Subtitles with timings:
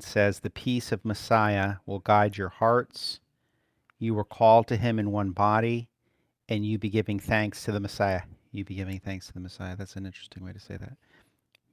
[0.00, 3.20] 15 says, The peace of Messiah will guide your hearts.
[3.98, 5.88] You were called to him in one body,
[6.48, 8.22] and you be giving thanks to the Messiah.
[8.52, 9.76] You be giving thanks to the Messiah.
[9.76, 10.96] That's an interesting way to say that.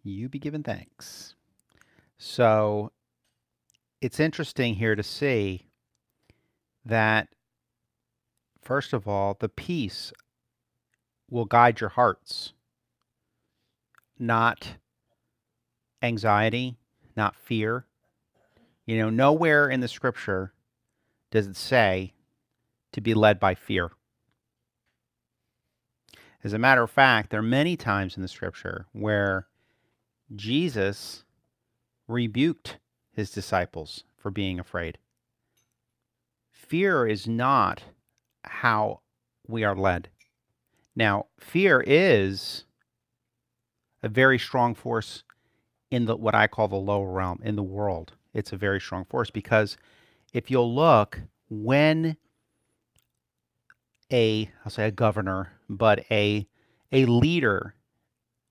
[0.04, 1.36] You be giving thanks.
[2.18, 2.92] So
[4.02, 5.68] it's interesting here to see
[6.86, 7.28] that,
[8.62, 10.12] first of all, the peace
[11.30, 12.54] will guide your hearts,
[14.18, 14.78] not
[16.02, 16.78] anxiety,
[17.16, 17.86] not fear.
[18.86, 20.54] You know, nowhere in the scripture
[21.32, 22.14] does it say
[22.92, 23.92] to be led by fear.
[26.44, 29.48] As a matter of fact, there are many times in the scripture where
[30.36, 31.24] Jesus
[32.08, 32.78] rebuked
[33.12, 35.00] his disciples for being afraid.
[36.52, 37.84] Fear is not
[38.44, 39.02] how
[39.48, 40.10] we are led.
[40.96, 42.66] Now, fear is
[44.04, 45.24] a very strong force
[45.90, 48.14] in the what I call the lower realm in the world.
[48.36, 49.78] It's a very strong force because
[50.34, 52.18] if you'll look when
[54.12, 56.46] a I'll say a governor, but a
[56.92, 57.76] a leader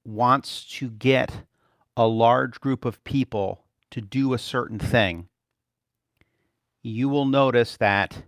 [0.05, 1.45] wants to get
[1.97, 5.29] a large group of people to do a certain thing,
[6.83, 8.25] you will notice that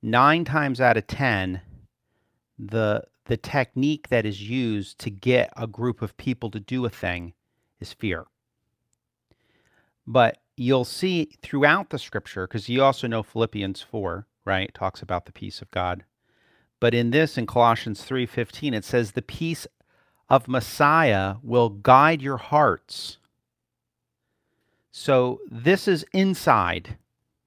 [0.00, 1.60] nine times out of ten,
[2.56, 6.90] the the technique that is used to get a group of people to do a
[6.90, 7.34] thing
[7.80, 8.26] is fear.
[10.10, 14.74] But you'll see throughout the scripture, because you also know Philippians 4, right?
[14.74, 16.02] Talks about the peace of God.
[16.80, 19.68] But in this, in Colossians 3:15, it says, the peace
[20.28, 23.18] of Messiah will guide your hearts.
[24.90, 26.96] So this is inside.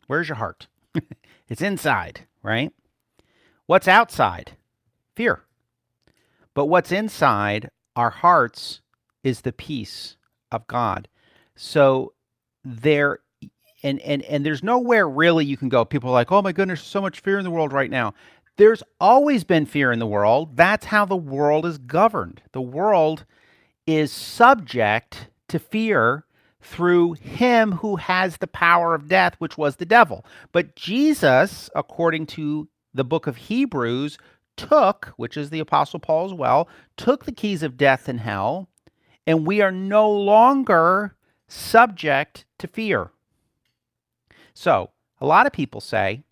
[0.07, 0.67] Where's your heart?
[1.49, 2.71] it's inside, right?
[3.65, 4.53] What's outside?
[5.17, 5.43] Fear.
[6.53, 8.79] But what's inside our hearts
[9.21, 10.15] is the peace
[10.49, 11.09] of God.
[11.55, 12.13] So
[12.63, 13.19] there
[13.83, 15.85] and and and there's nowhere really you can go.
[15.85, 18.13] People are like, "Oh my goodness, so much fear in the world right now."
[18.55, 20.55] There's always been fear in the world.
[20.55, 22.41] That's how the world is governed.
[22.51, 23.25] The world
[23.87, 26.25] is subject to fear
[26.61, 30.25] through him who has the power of death, which was the devil.
[30.51, 34.17] But Jesus, according to the book of Hebrews,
[34.55, 38.69] took, which is the Apostle Paul as well, took the keys of death and hell,
[39.25, 41.15] and we are no longer
[41.47, 43.11] subject to fear.
[44.53, 46.23] So, a lot of people say,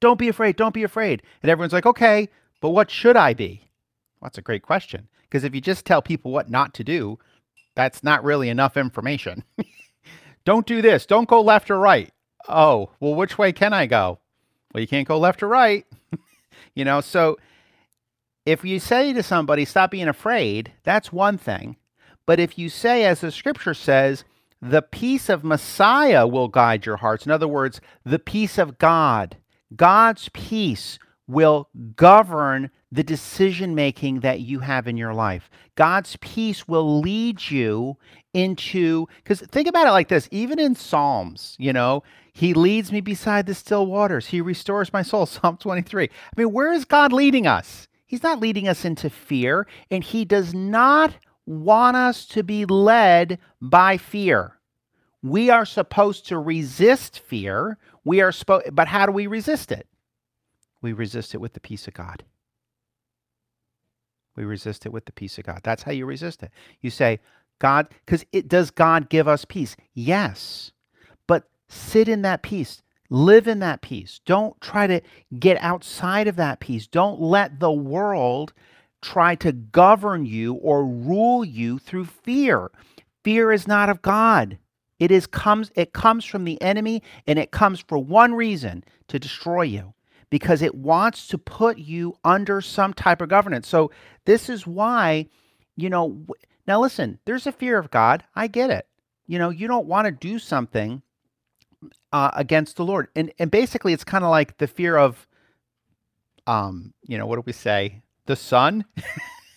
[0.00, 1.22] don't be afraid, don't be afraid.
[1.42, 2.28] And everyone's like, okay,
[2.60, 3.70] but what should I be?
[4.20, 5.08] Well, that's a great question.
[5.22, 7.18] Because if you just tell people what not to do,
[7.74, 9.44] that's not really enough information.
[10.44, 12.12] don't do this, don't go left or right.
[12.48, 14.18] Oh, well, which way can I go?
[14.72, 15.86] Well, you can't go left or right.
[16.74, 17.38] you know, so
[18.44, 21.76] if you say to somebody, stop being afraid, that's one thing.
[22.26, 24.24] But if you say, as the scripture says,
[24.60, 29.36] the peace of Messiah will guide your hearts, in other words, the peace of God,
[29.74, 30.98] God's peace
[31.28, 35.50] will govern the decision making that you have in your life.
[35.74, 37.96] God's peace will lead you
[38.32, 43.00] into, because think about it like this even in Psalms, you know, He leads me
[43.00, 46.04] beside the still waters, He restores my soul, Psalm 23.
[46.04, 47.88] I mean, where is God leading us?
[48.06, 51.14] He's not leading us into fear, and He does not
[51.46, 54.58] want us to be led by fear.
[55.22, 57.78] We are supposed to resist fear.
[58.04, 59.86] We are supposed, but how do we resist it?
[60.82, 62.24] We resist it with the peace of God.
[64.36, 65.60] We resist it with the peace of God.
[65.62, 66.50] That's how you resist it.
[66.80, 67.20] You say,
[67.58, 69.76] God, because it does God give us peace?
[69.94, 70.72] Yes.
[71.26, 72.82] But sit in that peace.
[73.08, 74.20] Live in that peace.
[74.26, 75.00] Don't try to
[75.38, 76.86] get outside of that peace.
[76.86, 78.52] Don't let the world
[79.02, 82.70] try to govern you or rule you through fear.
[83.24, 84.58] Fear is not of God.
[84.98, 89.18] It is comes it comes from the enemy and it comes for one reason to
[89.18, 89.94] destroy you
[90.30, 93.68] because it wants to put you under some type of governance.
[93.68, 93.90] So
[94.24, 95.26] this is why,
[95.76, 96.24] you know,
[96.66, 98.24] now listen, there's a fear of God.
[98.34, 98.86] I get it.
[99.26, 101.02] You know, you don't want to do something
[102.12, 103.08] uh, against the Lord.
[103.14, 105.26] And and basically it's kind of like the fear of
[106.46, 108.02] um, you know, what do we say?
[108.26, 108.84] The sun?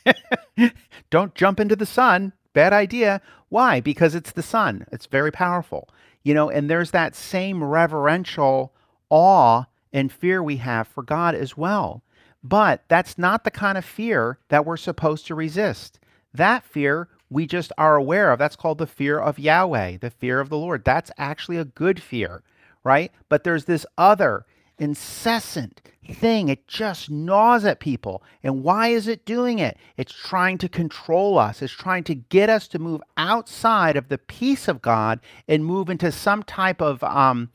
[1.10, 2.34] don't jump into the sun.
[2.54, 3.22] Bad idea.
[3.50, 3.80] Why?
[3.80, 4.86] Because it's the sun.
[4.92, 5.90] It's very powerful.
[6.24, 8.74] You know, and there's that same reverential
[9.10, 12.04] awe and fear we have for God as well.
[12.44, 16.00] But that's not the kind of fear that we're supposed to resist.
[16.34, 18.40] That fear we just are aware of.
[18.40, 20.84] That's called the fear of Yahweh, the fear of the Lord.
[20.86, 22.44] That's actually a good fear,
[22.84, 23.12] right?
[23.28, 24.46] But there's this other,
[24.78, 25.82] incessant
[26.14, 26.50] thing.
[26.50, 28.24] It just gnaws at people.
[28.44, 29.78] And why is it doing it?
[29.98, 34.18] It's trying to control us, it's trying to get us to move outside of the
[34.18, 37.50] peace of God and move into some type of um,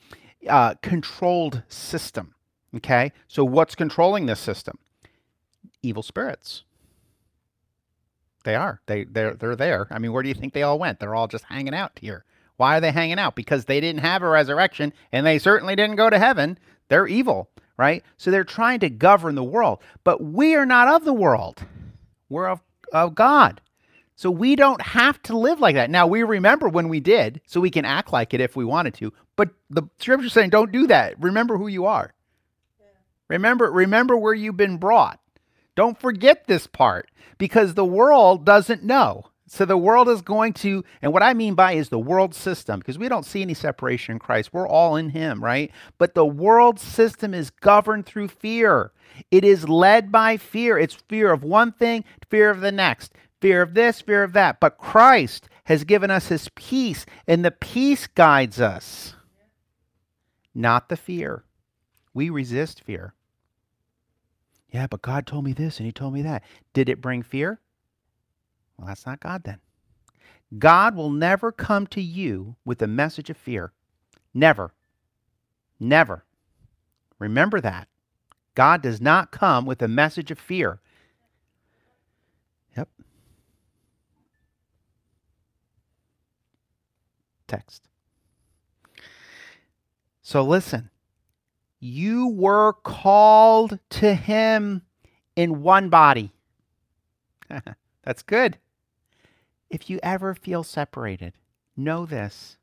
[0.49, 2.35] uh, controlled system.
[2.77, 3.13] Okay?
[3.29, 4.79] So, what's controlling this system?
[5.83, 6.65] Evil spirits.
[8.45, 8.81] They are.
[8.87, 9.87] They they're they're there.
[9.91, 11.01] I mean, where do you think they all went?
[11.01, 12.25] They're all just hanging out here.
[12.57, 13.35] Why are they hanging out?
[13.35, 16.59] Because they didn't have a resurrection and they certainly didn't go to heaven.
[16.89, 18.03] They're evil, right?
[18.17, 19.81] So they're trying to govern the world.
[20.05, 21.65] But we are not of the world.
[22.29, 22.61] We're of,
[22.93, 23.61] of God.
[24.17, 25.91] So we don't have to live like that.
[25.91, 28.95] Now we remember when we did, so we can act like it if we wanted
[28.95, 29.13] to.
[29.37, 31.21] But the scripture's saying don't do that.
[31.21, 32.15] Remember who you are.
[32.79, 32.87] Yeah.
[33.29, 35.19] Remember, remember where you've been brought.
[35.75, 39.25] Don't forget this part because the world doesn't know.
[39.55, 42.81] So the world is going to, and what I mean by is the world system,
[42.81, 44.53] because we don't see any separation in Christ.
[44.53, 45.71] We're all in Him, right?
[45.97, 48.91] But the world system is governed through fear.
[49.31, 50.77] It is led by fear.
[50.77, 54.59] It's fear of one thing, fear of the next, fear of this, fear of that.
[54.59, 59.15] But Christ has given us His peace, and the peace guides us,
[60.53, 61.45] not the fear.
[62.13, 63.15] We resist fear.
[64.69, 66.43] Yeah, but God told me this and He told me that.
[66.73, 67.61] Did it bring fear?
[68.79, 69.61] Well, that's not God then.
[70.59, 73.73] God will never come to you with a message of fear.
[74.33, 74.73] Never.
[75.81, 76.25] Never.
[77.19, 77.89] Remember that.
[78.55, 80.81] God does not come with a message of fear.
[82.77, 82.89] Yep.
[87.49, 87.89] Text.
[90.23, 90.91] So listen.
[91.81, 94.83] You were called to him
[95.37, 96.33] in one body.
[98.05, 98.59] That's good.
[99.75, 101.33] If you ever feel separated,
[101.77, 102.59] know this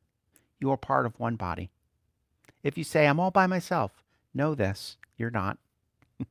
[0.59, 1.69] you are part of one body.
[2.63, 3.91] If you say, I'm all by myself,
[4.33, 5.57] know this you're not.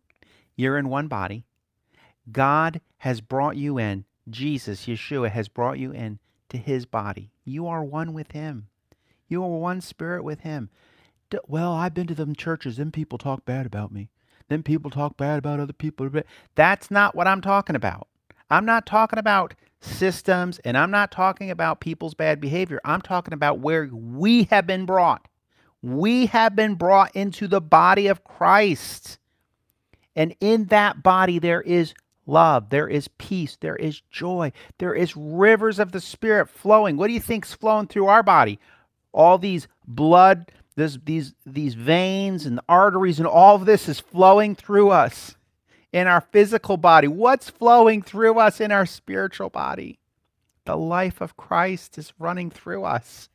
[0.57, 1.45] you're in one body.
[2.33, 6.19] God has brought you in, Jesus, Yeshua, has brought you in
[6.49, 7.31] to his body.
[7.45, 8.69] You are one with him.
[9.29, 10.71] You are one spirit with him
[11.47, 12.77] well, I've been to them churches.
[12.77, 14.09] Then people talk bad about me.
[14.49, 16.09] Then people talk bad about other people.
[16.55, 18.09] That's not what I'm talking about.
[18.51, 22.81] I'm not talking about systems and I'm not talking about people's bad behavior.
[22.85, 25.27] I'm talking about where we have been brought.
[25.83, 29.19] We have been brought into the body of Christ.
[30.15, 31.95] And in that body, there is
[32.27, 36.97] love, there is peace, there is joy, there is rivers of the Spirit flowing.
[36.97, 38.59] What do you think's flowing through our body?
[39.13, 44.55] All these blood this, these, these veins and arteries and all of this is flowing
[44.55, 45.37] through us
[45.93, 47.09] in our physical body.
[47.09, 49.99] What's flowing through us in our spiritual body?
[50.65, 53.29] The life of Christ is running through us.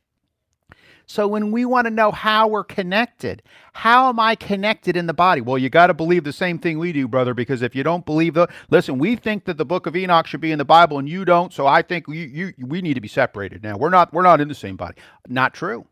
[1.08, 3.42] So when we want to know how we're connected,
[3.72, 5.40] how am I connected in the body?
[5.40, 8.04] Well, you got to believe the same thing we do, brother, because if you don't
[8.04, 10.98] believe the listen, we think that the book of Enoch should be in the Bible
[10.98, 13.62] and you don't, so I think you, you we need to be separated.
[13.62, 14.96] Now, we're not we're not in the same body.
[15.28, 15.86] Not true.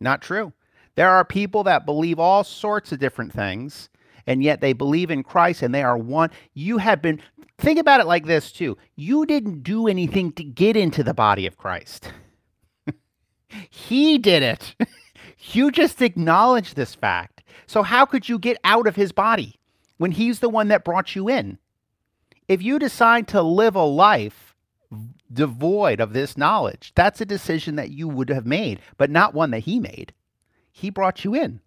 [0.00, 0.52] Not true.
[0.96, 3.88] There are people that believe all sorts of different things,
[4.28, 6.30] and yet they believe in Christ and they are one.
[6.52, 7.20] You have been,
[7.56, 8.76] think about it like this too.
[8.94, 12.12] You didn't do anything to get into the body of Christ,
[13.70, 14.74] He did it.
[15.52, 17.42] you just acknowledge this fact.
[17.66, 19.56] So, how could you get out of His body
[19.96, 21.58] when He's the one that brought you in?
[22.46, 24.54] If you decide to live a life
[25.32, 29.50] devoid of this knowledge, that's a decision that you would have made, but not one
[29.52, 30.12] that He made.
[30.70, 31.60] He brought you in.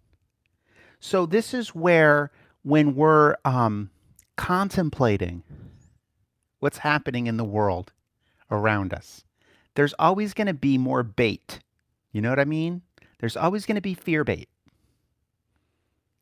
[1.00, 2.30] So this is where,
[2.62, 3.90] when we're um,
[4.36, 5.42] contemplating
[6.60, 7.92] what's happening in the world
[8.50, 9.24] around us,
[9.74, 11.60] there's always going to be more bait.
[12.12, 12.82] You know what I mean?
[13.18, 14.48] There's always going to be fear bait.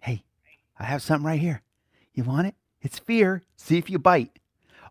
[0.00, 0.24] Hey,
[0.78, 1.62] I have something right here.
[2.14, 2.54] You want it?
[2.80, 3.42] It's fear.
[3.56, 4.38] See if you bite.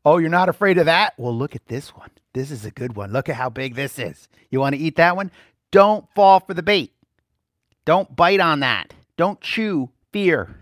[0.05, 1.13] Oh, you're not afraid of that?
[1.17, 2.09] Well, look at this one.
[2.33, 3.11] This is a good one.
[3.11, 4.27] Look at how big this is.
[4.49, 5.31] You want to eat that one?
[5.71, 6.93] Don't fall for the bait.
[7.85, 8.93] Don't bite on that.
[9.17, 10.55] Don't chew fear.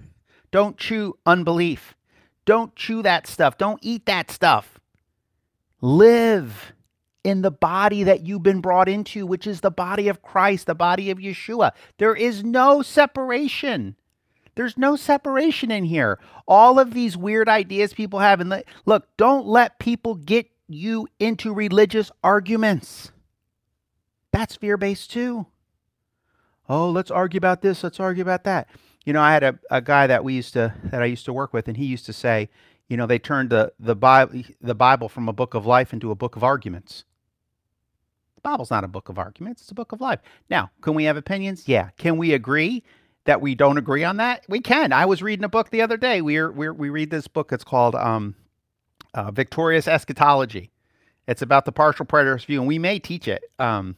[0.51, 1.96] Don't chew unbelief.
[2.46, 3.58] Don't chew that stuff.
[3.58, 4.80] Don't eat that stuff.
[5.82, 6.74] Live
[7.24, 10.75] in the body that you've been brought into, which is the body of Christ, the
[10.75, 11.72] body of Yeshua.
[11.98, 13.96] There is no separation.
[14.56, 16.20] There's no separation in here.
[16.48, 18.39] All of these weird ideas people have.
[18.39, 23.12] And look, don't let people get you into religious arguments.
[24.32, 25.48] That's fear based too
[26.70, 28.68] oh, let's argue about this, let's argue about that.
[29.08, 31.34] You know, I had a, a guy that we used to that I used to
[31.34, 32.50] work with, and he used to say,
[32.90, 36.12] you know, they turned the the Bible the Bible from a book of life into
[36.12, 37.06] a book of arguments.
[38.36, 40.20] The Bible's not a book of arguments; it's a book of life.
[40.50, 41.70] Now, can we have opinions?
[41.70, 41.92] Yeah.
[41.98, 42.84] Can we agree
[43.24, 44.44] that we don't agree on that?
[44.50, 44.92] We can.
[44.92, 46.22] I was reading a book the other day.
[46.22, 47.54] We're, we're we read this book.
[47.54, 48.36] It's called um,
[49.14, 50.70] uh, Victorious Eschatology.
[51.30, 53.46] It's about the partial preterist view, and we may teach it.
[53.58, 53.96] Um,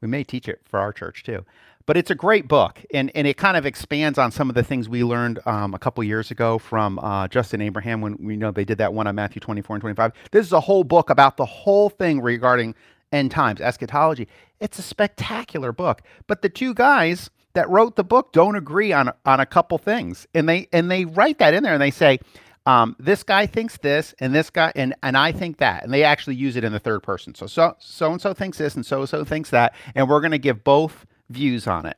[0.00, 1.44] we may teach it for our church too.
[1.86, 4.62] But it's a great book, and, and it kind of expands on some of the
[4.62, 8.50] things we learned um, a couple years ago from uh, Justin Abraham when we know
[8.50, 10.12] they did that one on Matthew 24 and 25.
[10.30, 12.74] This is a whole book about the whole thing regarding
[13.12, 14.28] end times, eschatology.
[14.60, 16.00] It's a spectacular book.
[16.26, 20.26] But the two guys that wrote the book don't agree on on a couple things,
[20.34, 22.18] and they and they write that in there, and they say,
[22.66, 26.02] um, this guy thinks this, and this guy, and and I think that, and they
[26.02, 27.34] actually use it in the third person.
[27.34, 30.32] So so so and so thinks this, and so so thinks that, and we're going
[30.32, 31.96] to give both views on it.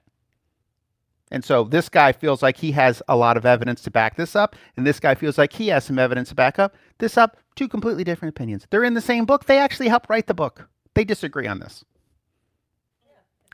[1.30, 4.36] And so this guy feels like he has a lot of evidence to back this
[4.36, 7.36] up, and this guy feels like he has some evidence to back up this up.
[7.56, 8.66] Two completely different opinions.
[8.70, 9.46] They're in the same book.
[9.46, 10.68] They actually helped write the book.
[10.94, 11.84] They disagree on this.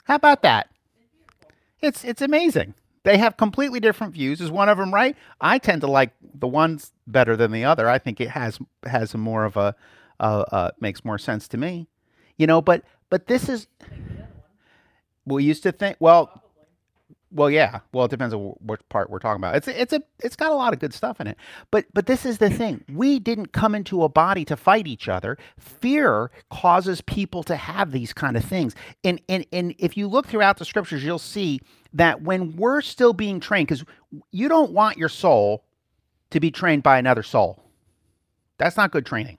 [0.04, 0.68] How about that?
[1.80, 2.74] It's it's amazing.
[3.04, 4.40] They have completely different views.
[4.40, 5.16] Is one of them right?
[5.40, 7.88] I tend to like the ones better than the other.
[7.88, 9.74] I think it has has more of a
[10.20, 11.88] uh, uh, makes more sense to me.
[12.36, 13.66] You know, but but this is
[15.26, 16.42] we used to think well
[17.32, 17.80] well yeah.
[17.92, 19.56] Well it depends on which part we're talking about.
[19.56, 21.36] It's it's a it's got a lot of good stuff in it.
[21.70, 22.84] But but this is the thing.
[22.92, 25.38] We didn't come into a body to fight each other.
[25.58, 28.74] Fear causes people to have these kind of things.
[29.02, 31.60] And and and if you look throughout the scriptures you'll see
[31.94, 33.84] that when we're still being trained because
[34.30, 35.64] you don't want your soul
[36.30, 37.62] to be trained by another soul.
[38.58, 39.38] That's not good training.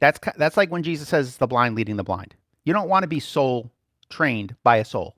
[0.00, 2.34] That's that's like when jesus says the blind leading the blind.
[2.64, 3.70] You don't want to be soul
[4.10, 5.16] trained by a soul.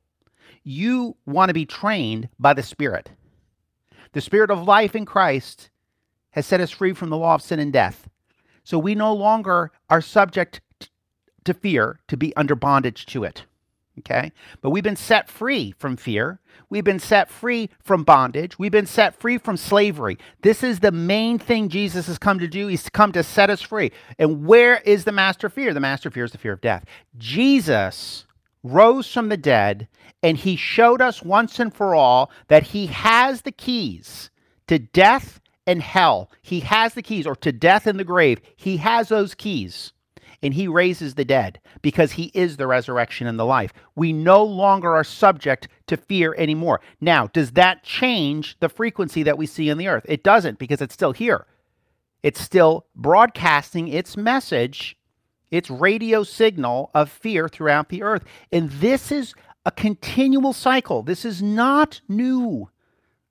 [0.63, 3.11] You want to be trained by the Spirit.
[4.13, 5.71] The Spirit of life in Christ
[6.31, 8.09] has set us free from the law of sin and death.
[8.65, 10.61] So we no longer are subject
[11.45, 13.45] to fear, to be under bondage to it.
[13.99, 14.33] Okay?
[14.61, 16.41] But we've been set free from fear.
[16.71, 18.59] We've been set free from bondage.
[18.59, 20.17] We've been set free from slavery.
[20.43, 22.69] This is the main thing Jesus has come to do.
[22.69, 23.93] He's come to set us free.
[24.19, 25.75] And where is the master fear?
[25.75, 26.87] The master fear is the fear of death.
[27.19, 28.25] Jesus
[28.63, 29.89] rose from the dead,
[30.23, 34.31] and he showed us once and for all that he has the keys
[34.69, 36.31] to death and hell.
[36.43, 38.41] He has the keys, or to death and the grave.
[38.57, 39.93] He has those keys.
[40.45, 43.73] And he raises the dead because he is the resurrection and the life.
[43.95, 46.81] We no longer are subject to fear anymore.
[47.01, 50.05] Now, does that change the frequency that we see in the earth?
[50.09, 51.47] It doesn't because it's still here.
[52.25, 54.97] It's still broadcasting its message
[55.53, 58.25] its radio signal of fear throughout the earth.
[58.51, 61.03] And this is a continual cycle.
[61.03, 62.71] This is not new.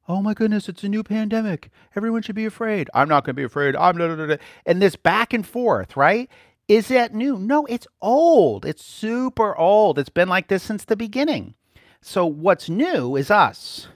[0.07, 1.69] Oh my goodness, it's a new pandemic.
[1.95, 2.89] Everyone should be afraid.
[2.93, 3.75] I'm not going to be afraid.
[3.75, 4.35] I'm blah, blah, blah.
[4.65, 6.29] and this back and forth, right?
[6.67, 7.37] Is that new?
[7.37, 8.65] No, it's old.
[8.65, 9.99] It's super old.
[9.99, 11.55] It's been like this since the beginning.
[12.01, 13.87] So what's new is us.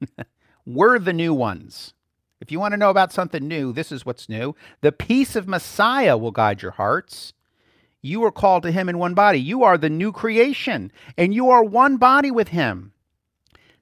[0.66, 1.94] We're the new ones.
[2.40, 4.54] If you want to know about something new, this is what's new.
[4.80, 7.32] The peace of Messiah will guide your hearts.
[8.00, 9.40] You are called to him in one body.
[9.40, 12.92] You are the new creation, and you are one body with him.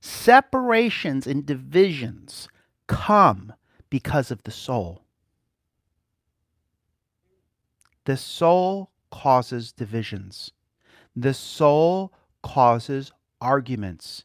[0.00, 2.48] Separations and divisions
[2.86, 3.52] come
[3.90, 5.02] because of the soul.
[8.04, 10.52] The soul causes divisions.
[11.14, 14.24] The soul causes arguments,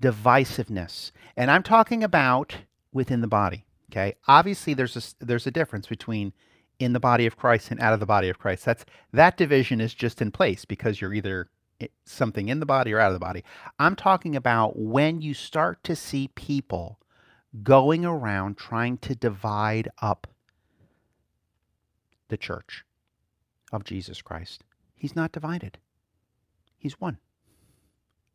[0.00, 1.12] divisiveness.
[1.36, 2.56] And I'm talking about
[2.92, 3.66] within the body.
[3.90, 4.14] Okay.
[4.26, 6.32] Obviously, there's a, there's a difference between
[6.78, 8.64] in the body of Christ and out of the body of Christ.
[8.64, 11.48] That's that division is just in place because you're either
[12.04, 13.44] something in the body or out of the body.
[13.78, 16.98] I'm talking about when you start to see people
[17.62, 20.26] going around trying to divide up
[22.28, 22.84] the church
[23.72, 24.64] of Jesus Christ.
[24.94, 25.78] He's not divided.
[26.76, 27.18] He's one.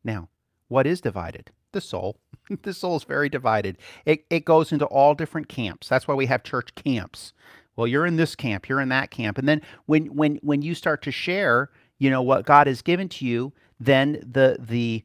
[0.03, 0.29] Now,
[0.67, 1.51] what is divided?
[1.71, 2.17] The soul.
[2.63, 3.77] the soul is very divided.
[4.05, 5.87] It, it goes into all different camps.
[5.87, 7.33] That's why we have church camps
[7.75, 9.37] well you're in this camp you're in that camp.
[9.37, 13.07] And then when when when you start to share you know what god has given
[13.09, 15.03] to you then the the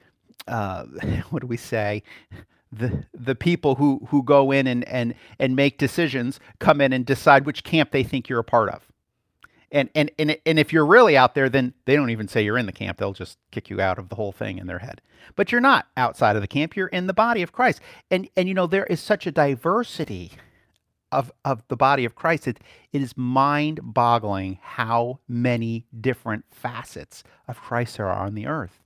[0.48, 0.84] uh,
[1.30, 2.02] what do we say?
[2.72, 7.06] The the people who who go in and and and make decisions come in and
[7.06, 8.86] decide which camp they think you're a part of.
[9.70, 12.58] And and and and if you're really out there then they don't even say you're
[12.58, 12.98] in the camp.
[12.98, 15.00] They'll just kick you out of the whole thing in their head.
[15.34, 16.76] But you're not outside of the camp.
[16.76, 17.80] You're in the body of Christ.
[18.10, 20.32] And and you know there is such a diversity
[21.10, 22.60] of, of the body of Christ, it,
[22.92, 28.82] it is mind boggling how many different facets of Christ there are on the earth.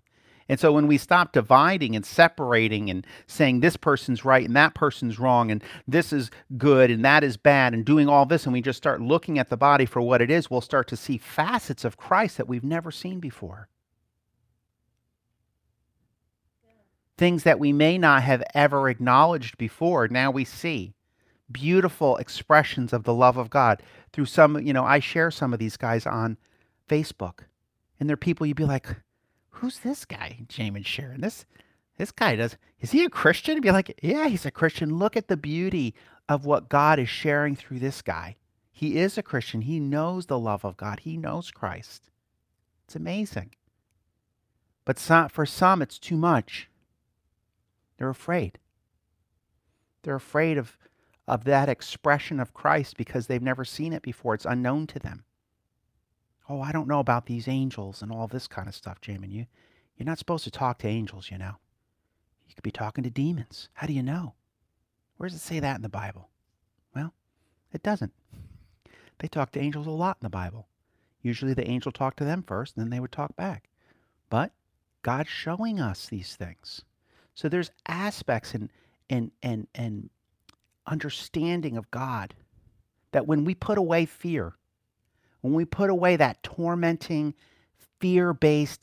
[0.48, 4.74] And so when we stop dividing and separating and saying this person's right and that
[4.74, 8.52] person's wrong and this is good and that is bad and doing all this and
[8.52, 11.16] we just start looking at the body for what it is, we'll start to see
[11.16, 13.68] facets of Christ that we've never seen before.
[17.22, 20.08] things that we may not have ever acknowledged before.
[20.08, 20.92] Now we see
[21.52, 23.82] beautiful expressions of the love of God
[24.12, 26.36] through some, you know, I share some of these guys on
[26.88, 27.40] Facebook.
[27.98, 28.88] And they're people you'd be like,
[29.50, 31.20] who's this guy, Jamin sharing?
[31.20, 31.44] This
[31.98, 33.54] this guy does is he a Christian?
[33.54, 34.98] You'd be like, yeah, he's a Christian.
[34.98, 35.94] Look at the beauty
[36.28, 38.36] of what God is sharing through this guy.
[38.72, 39.62] He is a Christian.
[39.62, 41.00] He knows the love of God.
[41.00, 42.10] He knows Christ.
[42.84, 43.54] It's amazing.
[44.84, 46.68] But some, for some, it's too much.
[47.98, 48.58] They're afraid.
[50.02, 50.76] They're afraid of,
[51.26, 54.34] of that expression of Christ because they've never seen it before.
[54.34, 55.24] It's unknown to them.
[56.48, 59.30] Oh, I don't know about these angels and all this kind of stuff, Jamin.
[59.30, 59.46] You,
[59.96, 61.56] you're not supposed to talk to angels, you know.
[62.48, 63.68] You could be talking to demons.
[63.74, 64.34] How do you know?
[65.16, 66.28] Where does it say that in the Bible?
[66.94, 67.14] Well,
[67.72, 68.12] it doesn't.
[69.18, 70.66] They talk to angels a lot in the Bible.
[71.22, 73.68] Usually the angel talked to them first, and then they would talk back.
[74.28, 74.52] But
[75.02, 76.82] God's showing us these things.
[77.34, 78.68] So there's aspects and
[79.08, 80.10] and and and
[80.86, 82.34] understanding of God
[83.12, 84.54] that when we put away fear,
[85.40, 87.34] when we put away that tormenting,
[88.00, 88.80] fear-based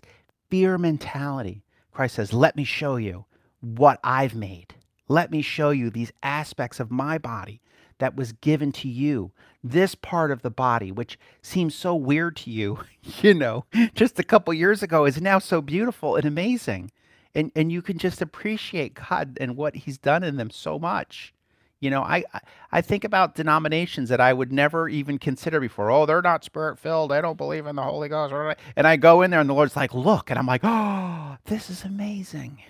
[0.49, 3.25] fear mentality, Christ says, "Let me show you
[3.61, 4.75] what I've made.
[5.07, 7.61] Let me show you these aspects of my body
[7.97, 9.31] that was given to you.
[9.63, 12.79] This part of the body, which seems so weird to you,
[13.21, 16.91] you know, just a couple years ago, is now so beautiful and amazing.
[17.35, 21.33] And, and you can just appreciate God and what He's done in them so much.
[21.79, 22.23] You know, I
[22.71, 25.89] I think about denominations that I would never even consider before.
[25.91, 27.11] Oh, they're not spirit filled.
[27.11, 28.33] They don't believe in the Holy Ghost.
[28.75, 31.69] And I go in there and the Lord's like, look, and I'm like, oh, this
[31.69, 32.61] is amazing.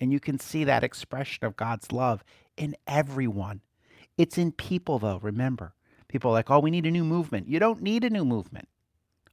[0.00, 2.24] And you can see that expression of God's love
[2.56, 3.60] in everyone.
[4.16, 5.74] It's in people, though, remember.
[6.08, 7.48] People are like, oh, we need a new movement.
[7.48, 8.68] You don't need a new movement.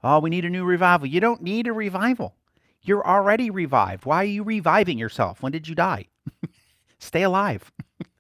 [0.04, 1.08] Oh, we need a new revival.
[1.08, 2.36] You don't need a revival.
[2.82, 4.06] You're already revived.
[4.06, 5.42] Why are you reviving yourself?
[5.42, 6.08] When did you die?
[7.00, 7.72] Stay alive.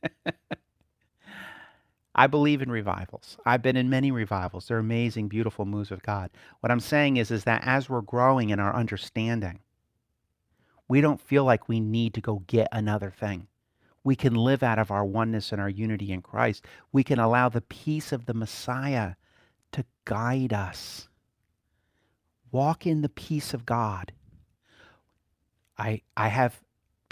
[2.15, 3.37] I believe in revivals.
[3.45, 4.67] I've been in many revivals.
[4.67, 6.29] They're amazing, beautiful moves of God.
[6.59, 9.59] What I'm saying is, is that as we're growing in our understanding,
[10.87, 13.47] we don't feel like we need to go get another thing.
[14.03, 16.65] We can live out of our oneness and our unity in Christ.
[16.91, 19.13] We can allow the peace of the Messiah
[19.71, 21.07] to guide us.
[22.51, 24.11] Walk in the peace of God.
[25.77, 26.61] I, I have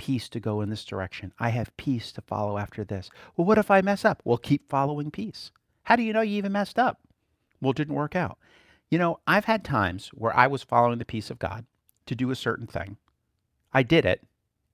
[0.01, 1.31] peace to go in this direction.
[1.37, 3.11] I have peace to follow after this.
[3.37, 4.19] Well, what if I mess up?
[4.25, 5.51] Well, keep following peace.
[5.83, 7.01] How do you know you even messed up?
[7.61, 8.39] Well, it didn't work out.
[8.89, 11.65] You know, I've had times where I was following the peace of God
[12.07, 12.97] to do a certain thing.
[13.73, 14.25] I did it.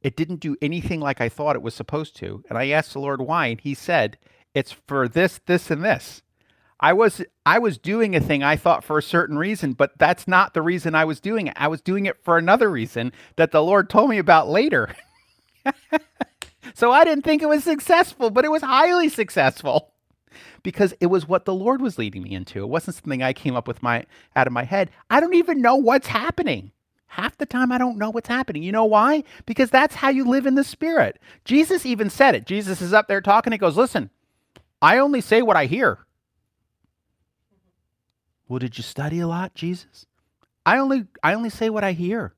[0.01, 2.41] It didn't do anything like I thought it was supposed to.
[2.47, 4.17] And I asked the Lord why, and he said,
[4.53, 6.21] "It's for this, this and this."
[6.79, 10.25] I was I was doing a thing I thought for a certain reason, but that's
[10.25, 11.53] not the reason I was doing it.
[11.57, 14.95] I was doing it for another reason that the Lord told me about later.
[16.73, 19.93] so I didn't think it was successful, but it was highly successful
[20.63, 22.61] because it was what the Lord was leading me into.
[22.61, 24.89] It wasn't something I came up with my out of my head.
[25.09, 26.71] I don't even know what's happening.
[27.07, 28.63] Half the time, I don't know what's happening.
[28.63, 29.23] You know why?
[29.45, 31.19] Because that's how you live in the Spirit.
[31.45, 32.45] Jesus even said it.
[32.45, 33.53] Jesus is up there talking.
[33.53, 34.09] He goes, Listen,
[34.81, 35.99] I only say what I hear.
[38.47, 40.05] Well, did you study a lot, Jesus?
[40.65, 42.33] I only I only say what I hear.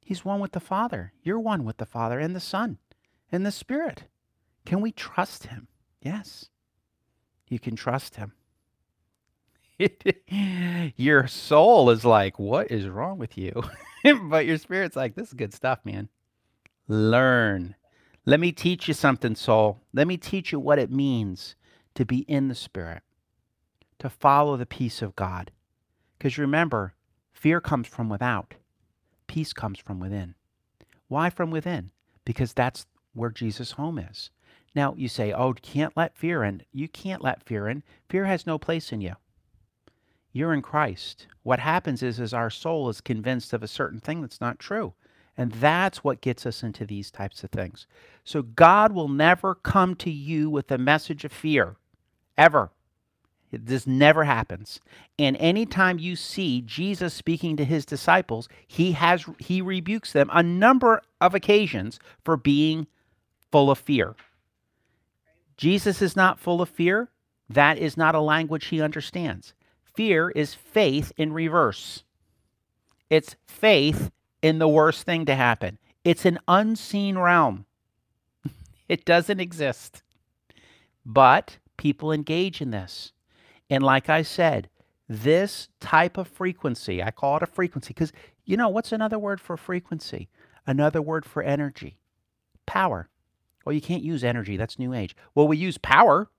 [0.00, 1.12] He's one with the Father.
[1.22, 2.78] You're one with the Father and the Son
[3.30, 4.04] and the Spirit.
[4.64, 5.68] Can we trust him?
[6.00, 6.48] Yes.
[7.48, 8.32] You can trust him.
[10.96, 13.62] your soul is like, what is wrong with you?
[14.28, 16.08] but your spirit's like, this is good stuff, man.
[16.88, 17.74] Learn.
[18.26, 19.80] Let me teach you something, soul.
[19.92, 21.56] Let me teach you what it means
[21.94, 23.02] to be in the spirit,
[23.98, 25.50] to follow the peace of God.
[26.18, 26.94] Because remember,
[27.32, 28.54] fear comes from without,
[29.30, 30.34] peace comes from within.
[31.08, 31.90] Why from within?
[32.24, 34.30] Because that's where Jesus' home is.
[34.74, 36.62] Now, you say, oh, can't let fear in.
[36.72, 37.82] You can't let fear in.
[38.08, 39.14] Fear has no place in you
[40.32, 41.26] you're in Christ.
[41.42, 44.94] What happens is, is our soul is convinced of a certain thing that's not true.
[45.36, 47.86] And that's what gets us into these types of things.
[48.24, 51.76] So God will never come to you with a message of fear,
[52.36, 52.70] ever.
[53.52, 54.80] This never happens.
[55.18, 60.42] And anytime you see Jesus speaking to his disciples, he has he rebukes them a
[60.42, 62.86] number of occasions for being
[63.50, 64.14] full of fear.
[65.56, 67.10] Jesus is not full of fear.
[67.48, 69.52] That is not a language he understands.
[69.94, 72.04] Fear is faith in reverse.
[73.10, 75.78] It's faith in the worst thing to happen.
[76.04, 77.66] It's an unseen realm.
[78.88, 80.02] it doesn't exist.
[81.04, 83.12] But people engage in this.
[83.70, 84.68] And like I said,
[85.08, 88.12] this type of frequency, I call it a frequency because
[88.44, 90.28] you know what's another word for frequency?
[90.66, 91.96] Another word for energy
[92.70, 93.08] power.
[93.64, 94.56] Well, you can't use energy.
[94.56, 95.16] That's New Age.
[95.34, 96.30] Well, we use power.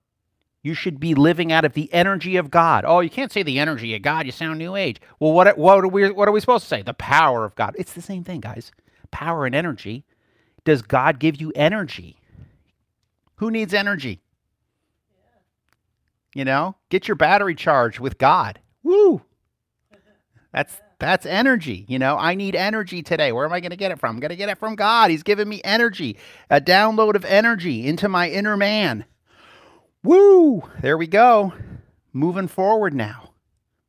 [0.62, 2.84] You should be living out of the energy of God.
[2.86, 4.24] Oh, you can't say the energy of God.
[4.24, 4.98] You sound New Age.
[5.20, 6.80] Well, what, what, are, we, what are we supposed to say?
[6.80, 7.74] The power of God.
[7.78, 8.72] It's the same thing, guys.
[9.10, 10.04] Power and energy.
[10.64, 12.16] Does God give you energy?
[13.36, 14.22] Who needs energy?
[16.34, 18.58] You know, get your battery charged with God.
[18.82, 19.22] Woo!
[20.52, 21.84] That's that's energy.
[21.88, 23.32] You know, I need energy today.
[23.32, 24.16] Where am I going to get it from?
[24.16, 25.10] I'm going to get it from God.
[25.10, 26.16] He's giving me energy,
[26.48, 29.04] a download of energy into my inner man.
[30.04, 30.62] Woo!
[30.80, 31.52] There we go.
[32.12, 33.30] Moving forward now.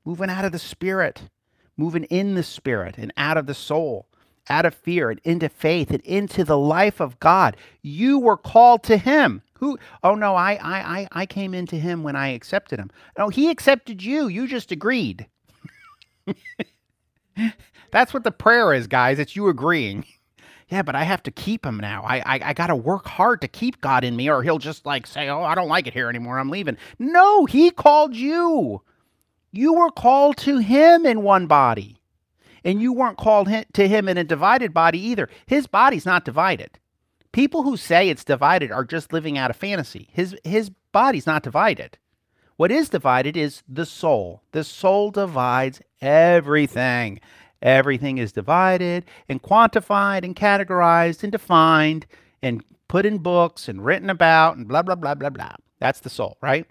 [0.06, 1.30] Moving out of the spirit,
[1.78, 4.08] moving in the spirit and out of the soul,
[4.50, 7.56] out of fear and into faith and into the life of God.
[7.82, 9.44] You were called to him.
[9.64, 9.80] Who?
[10.04, 12.92] Oh no, I I I, I came into him when I accepted him.
[13.18, 14.28] No, he accepted you.
[14.28, 15.26] You just agreed.
[17.92, 19.20] That's what the prayer is, guys.
[19.20, 20.04] It's you agreeing.
[20.68, 22.04] Yeah, but I have to keep him now.
[22.04, 24.86] I I, I got to work hard to keep God in me, or he'll just
[24.86, 26.40] like say, "Oh, I don't like it here anymore.
[26.40, 28.82] I'm leaving." No, he called you.
[29.54, 32.02] You were called to him in one body,
[32.66, 35.30] and you weren't called to him in a divided body either.
[35.46, 36.80] His body's not divided.
[37.34, 40.08] People who say it's divided are just living out a fantasy.
[40.14, 41.98] His his body's not divided.
[42.56, 44.44] What is divided is the soul.
[44.52, 47.20] The soul divides everything.
[47.62, 52.06] Everything is divided and quantified and categorized and defined
[52.44, 55.56] and put in books and written about and blah blah blah blah blah.
[55.80, 56.68] That's the soul, right?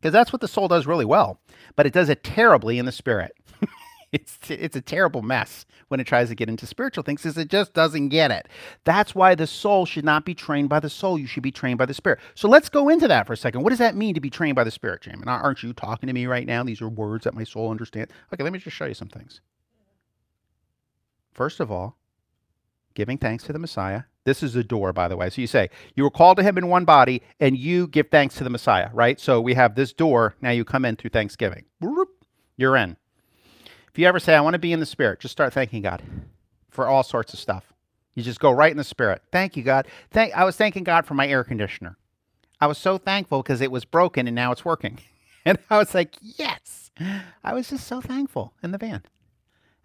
[0.00, 1.40] Because that's what the soul does really well,
[1.76, 3.32] but it does it terribly in the spirit.
[4.12, 7.48] It's it's a terrible mess when it tries to get into spiritual things because it
[7.48, 8.48] just doesn't get it.
[8.84, 11.18] That's why the soul should not be trained by the soul.
[11.18, 12.20] You should be trained by the spirit.
[12.34, 13.62] So let's go into that for a second.
[13.62, 15.22] What does that mean to be trained by the spirit, Jim?
[15.26, 16.62] Aren't you talking to me right now?
[16.62, 18.12] These are words that my soul understands.
[18.32, 19.40] Okay, let me just show you some things.
[21.32, 21.96] First of all,
[22.94, 24.02] giving thanks to the Messiah.
[24.24, 25.30] This is the door, by the way.
[25.30, 28.34] So you say, you were called to him in one body, and you give thanks
[28.36, 29.18] to the Messiah, right?
[29.20, 30.34] So we have this door.
[30.42, 31.64] Now you come in through thanksgiving.
[32.56, 32.96] You're in.
[33.90, 36.02] If you ever say, I want to be in the Spirit, just start thanking God
[36.70, 37.72] for all sorts of stuff.
[38.14, 39.22] You just go right in the Spirit.
[39.30, 39.86] Thank you, God.
[40.10, 41.96] Thank, I was thanking God for my air conditioner.
[42.60, 44.98] I was so thankful because it was broken and now it's working.
[45.44, 46.90] And I was like, yes.
[47.42, 49.02] I was just so thankful in the van.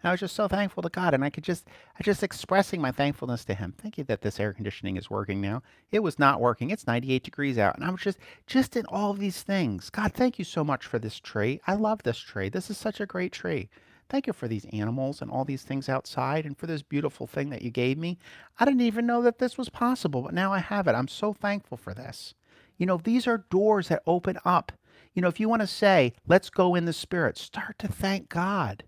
[0.04, 1.66] I was just so thankful to God, and I could just,
[1.98, 3.74] I just expressing my thankfulness to Him.
[3.78, 5.62] Thank you that this air conditioning is working now.
[5.90, 6.70] It was not working.
[6.70, 9.88] It's 98 degrees out, and I was just, just in all these things.
[9.88, 11.60] God, thank you so much for this tree.
[11.66, 12.50] I love this tree.
[12.50, 13.70] This is such a great tree.
[14.08, 17.50] Thank you for these animals and all these things outside and for this beautiful thing
[17.50, 18.18] that you gave me.
[18.58, 20.94] I didn't even know that this was possible, but now I have it.
[20.94, 22.34] I'm so thankful for this.
[22.76, 24.72] You know, these are doors that open up.
[25.14, 28.28] You know, if you want to say, let's go in the Spirit, start to thank
[28.28, 28.84] God.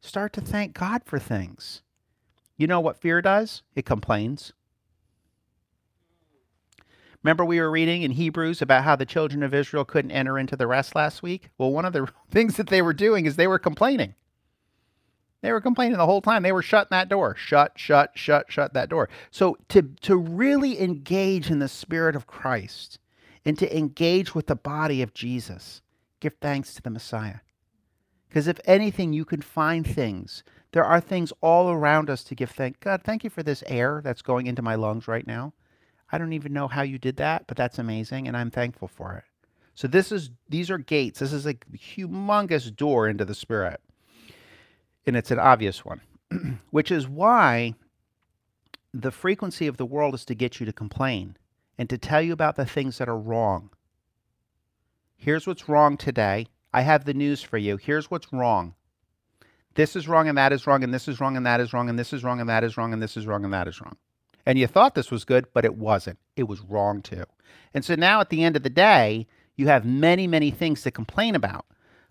[0.00, 1.82] Start to thank God for things.
[2.56, 3.62] You know what fear does?
[3.74, 4.52] It complains.
[7.22, 10.56] Remember, we were reading in Hebrews about how the children of Israel couldn't enter into
[10.56, 11.50] the rest last week?
[11.56, 14.14] Well, one of the things that they were doing is they were complaining.
[15.40, 16.42] They were complaining the whole time.
[16.42, 17.34] They were shutting that door.
[17.36, 19.08] Shut, shut, shut, shut that door.
[19.30, 22.98] So to, to really engage in the Spirit of Christ
[23.44, 25.82] and to engage with the body of Jesus,
[26.20, 27.40] give thanks to the Messiah.
[28.28, 30.44] Because if anything, you can find things.
[30.70, 33.02] There are things all around us to give thank God.
[33.04, 35.52] Thank you for this air that's going into my lungs right now.
[36.12, 39.14] I don't even know how you did that, but that's amazing, and I'm thankful for
[39.14, 39.24] it.
[39.74, 41.20] So this is these are gates.
[41.20, 43.80] This is a humongous door into the spirit.
[45.06, 46.02] And it's an obvious one,
[46.70, 47.74] which is why
[48.94, 51.36] the frequency of the world is to get you to complain
[51.78, 53.70] and to tell you about the things that are wrong.
[55.16, 56.46] Here's what's wrong today.
[56.72, 57.76] I have the news for you.
[57.76, 58.74] Here's what's wrong.
[59.74, 61.88] This is wrong and that is wrong and this is wrong and that is wrong
[61.88, 63.80] and this is wrong and that is wrong and this is wrong and that is
[63.80, 63.96] wrong.
[63.96, 64.11] And
[64.58, 66.18] you thought this was good, but it wasn't.
[66.36, 67.24] It was wrong too.
[67.74, 69.26] And so now at the end of the day,
[69.56, 71.66] you have many, many things to complain about.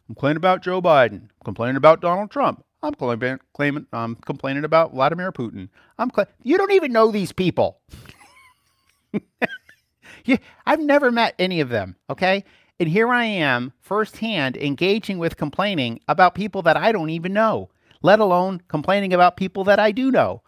[0.07, 1.29] I'm complaining about Joe Biden.
[1.43, 2.63] Complaining about Donald Trump.
[2.83, 5.69] I'm claiming, claiming I'm complaining about Vladimir Putin.
[5.99, 7.79] I'm cl- you don't even know these people.
[10.25, 11.95] you, I've never met any of them.
[12.09, 12.43] Okay,
[12.79, 17.69] and here I am, firsthand, engaging with complaining about people that I don't even know,
[18.01, 20.41] let alone complaining about people that I do know.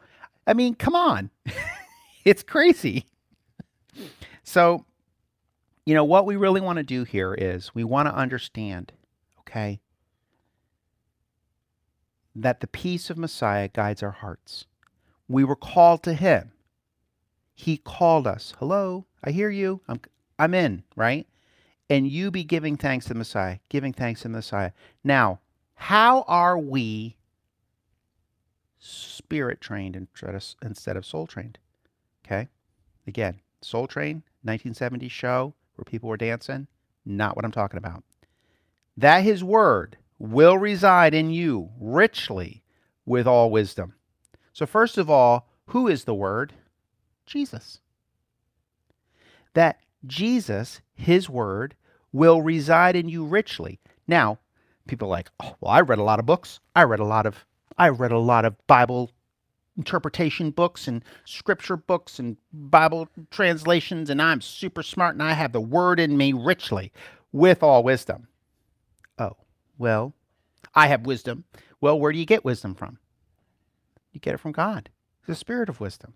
[0.46, 1.30] I mean, come on.
[2.26, 3.06] it's crazy.
[4.44, 4.86] So,
[5.86, 8.92] you know, what we really want to do here is we want to understand,
[9.42, 9.80] okay,
[12.36, 14.66] that the peace of Messiah guides our hearts.
[15.28, 16.52] We were called to him.
[17.56, 18.54] He called us.
[18.60, 19.82] Hello, I hear you.
[19.88, 20.02] I'm
[20.40, 21.28] I'm in, right?
[21.90, 24.72] and you be giving thanks to the Messiah, giving thanks to the Messiah.
[25.04, 25.40] Now,
[25.76, 27.16] how are we
[28.84, 29.96] spirit trained
[30.62, 31.58] instead of soul trained?
[32.26, 32.50] Okay.
[33.08, 36.68] Again, Soul Train, 1970s show where people were dancing.
[37.06, 38.04] Not what I'm talking about.
[38.96, 42.64] That his word will reside in you richly
[43.06, 43.94] with all wisdom.
[44.54, 46.54] So, first of all, who is the word?
[47.26, 47.80] Jesus.
[49.54, 51.76] That Jesus, his word,
[52.12, 53.80] will reside in you richly.
[54.08, 54.40] Now,
[54.88, 56.60] people are like, oh, well, I read a lot of books.
[56.76, 57.46] I read a lot of
[57.78, 59.12] I read a lot of Bible
[59.78, 65.52] interpretation books and scripture books and Bible translations, and I'm super smart and I have
[65.52, 66.92] the word in me richly
[67.32, 68.28] with all wisdom.
[69.18, 69.38] Oh,
[69.78, 70.14] well,
[70.76, 71.46] I have wisdom.
[71.82, 73.00] Well, where do you get wisdom from?
[74.12, 74.90] You get it from God,
[75.28, 76.14] the spirit of wisdom.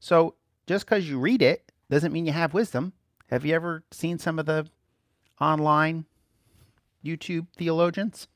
[0.00, 0.34] So
[0.66, 2.94] just because you read it doesn't mean you have wisdom.
[3.28, 4.66] Have you ever seen some of the
[5.40, 6.06] online
[7.04, 8.28] YouTube theologians?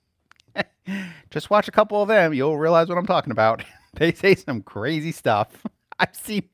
[1.31, 3.65] just watch a couple of them, you'll realize what I'm talking about.
[3.95, 5.65] they say some crazy stuff.
[6.01, 6.49] I've seen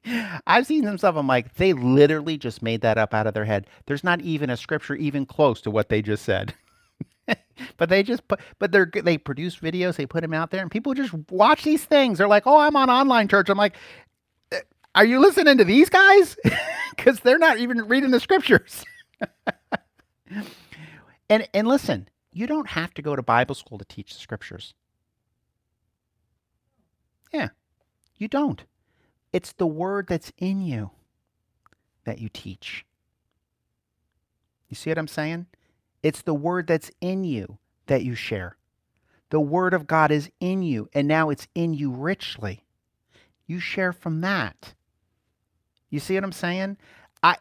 [0.47, 1.17] I've seen some stuff.
[1.17, 3.67] I'm like, they literally just made that up out of their head.
[3.87, 6.55] There's not even a scripture even close to what they just said.
[7.77, 10.71] but they just put but they're they produce videos, they put them out there, and
[10.71, 12.17] people just watch these things.
[12.17, 13.51] They're like, oh, I'm on online church.
[13.51, 13.77] I'm like,
[14.51, 14.59] uh,
[14.95, 16.37] are you listening to these guys?
[16.97, 18.83] Because they're not even reading the scriptures.
[21.29, 24.75] and and listen, you don't have to go to Bible school to teach the scriptures.
[27.33, 27.49] Yeah,
[28.17, 28.65] you don't.
[29.33, 30.91] It's the word that's in you
[32.05, 32.85] that you teach.
[34.69, 35.47] You see what I'm saying?
[36.03, 38.57] It's the word that's in you that you share.
[39.31, 42.65] The word of God is in you, and now it's in you richly.
[43.47, 44.75] You share from that.
[45.91, 46.77] You see what I'm saying?
[47.23, 47.37] I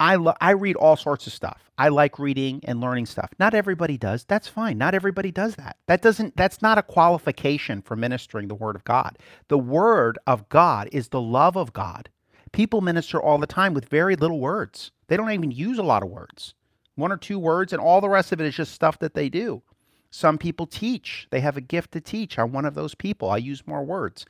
[0.00, 1.70] I lo- I read all sorts of stuff.
[1.78, 3.30] I like reading and learning stuff.
[3.38, 4.24] Not everybody does.
[4.24, 4.78] That's fine.
[4.78, 5.76] Not everybody does that.
[5.86, 9.18] That doesn't that's not a qualification for ministering the word of God.
[9.48, 12.10] The word of God is the love of God.
[12.52, 14.92] People minister all the time with very little words.
[15.08, 16.54] They don't even use a lot of words.
[16.96, 19.28] One or two words and all the rest of it is just stuff that they
[19.28, 19.62] do.
[20.10, 21.26] Some people teach.
[21.30, 22.38] They have a gift to teach.
[22.38, 23.30] I'm one of those people.
[23.30, 24.26] I use more words.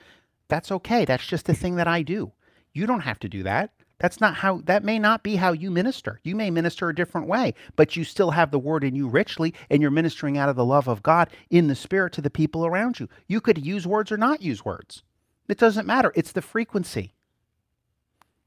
[0.48, 1.04] That's okay.
[1.04, 2.32] That's just a thing that I do.
[2.72, 3.72] You don't have to do that.
[3.98, 6.20] That's not how, that may not be how you minister.
[6.22, 9.54] You may minister a different way, but you still have the word in you richly,
[9.70, 12.64] and you're ministering out of the love of God in the spirit to the people
[12.64, 13.08] around you.
[13.26, 15.02] You could use words or not use words.
[15.48, 16.12] It doesn't matter.
[16.14, 17.14] It's the frequency,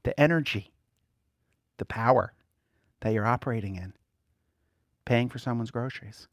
[0.04, 0.72] the energy,
[1.76, 2.32] the power
[3.00, 3.92] that you're operating in.
[5.04, 6.28] Paying for someone's groceries,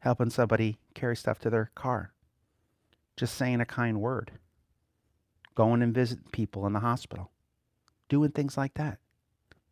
[0.00, 2.12] helping somebody carry stuff to their car,
[3.16, 4.32] just saying a kind word,
[5.54, 7.30] going and visit people in the hospital
[8.08, 8.98] doing things like that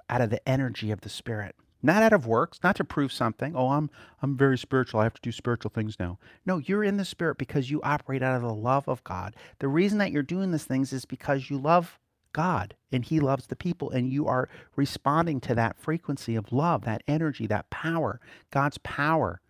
[0.08, 1.56] out of the energy of the spirit.
[1.84, 3.56] Not out of works not to prove something.
[3.56, 3.90] Oh i'm
[4.20, 5.00] i'm very spiritual.
[5.00, 6.18] I have to do spiritual things now.
[6.46, 9.34] No you're in the spirit because you operate out of the love of god.
[9.58, 11.98] The reason that you're doing these things is because you love
[12.32, 16.84] god and he loves the people and you are responding to that frequency of love
[16.84, 18.20] that energy that power.
[18.50, 19.40] God's power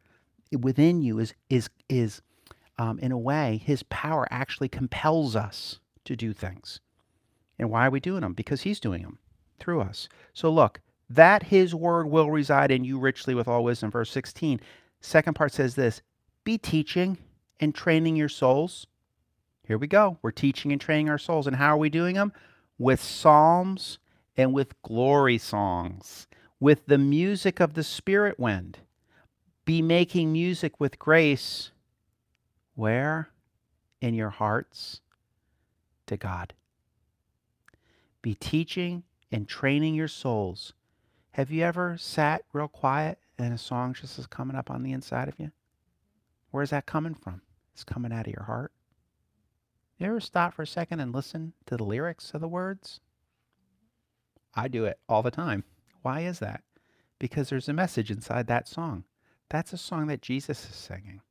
[0.59, 2.23] within you is is is
[2.79, 6.81] um, in a way his power actually compels us to do things
[7.59, 8.35] and why are we doing them?
[8.35, 9.19] Because He's doing them
[9.59, 10.09] through us.
[10.33, 13.91] So look, that His word will reside in you richly with all wisdom.
[13.91, 14.61] Verse 16.
[15.01, 16.03] Second part says this
[16.45, 17.19] Be teaching
[17.61, 18.87] and training your souls.
[19.67, 20.19] Here we go.
[20.23, 21.47] We're teaching and training our souls.
[21.47, 22.33] And how are we doing them?
[22.79, 23.99] With psalms
[24.37, 26.27] and with glory songs,
[26.59, 28.79] with the music of the Spirit wind.
[29.65, 31.71] Be making music with grace.
[32.75, 33.29] Where?
[34.01, 35.01] In your hearts
[36.07, 36.55] to God.
[38.23, 40.73] Be teaching and training your souls.
[41.33, 44.93] Have you ever sat real quiet and a song just is coming up on the
[44.93, 45.51] inside of you?
[46.53, 47.43] Where's that coming from?
[47.73, 48.71] It's coming out of your heart.
[49.99, 53.01] You ever stop for a second and listen to the lyrics of the words?
[54.55, 55.65] I do it all the time.
[56.03, 56.63] Why is that?
[57.19, 59.05] Because there's a message inside that song.
[59.49, 61.23] That's a song that Jesus is singing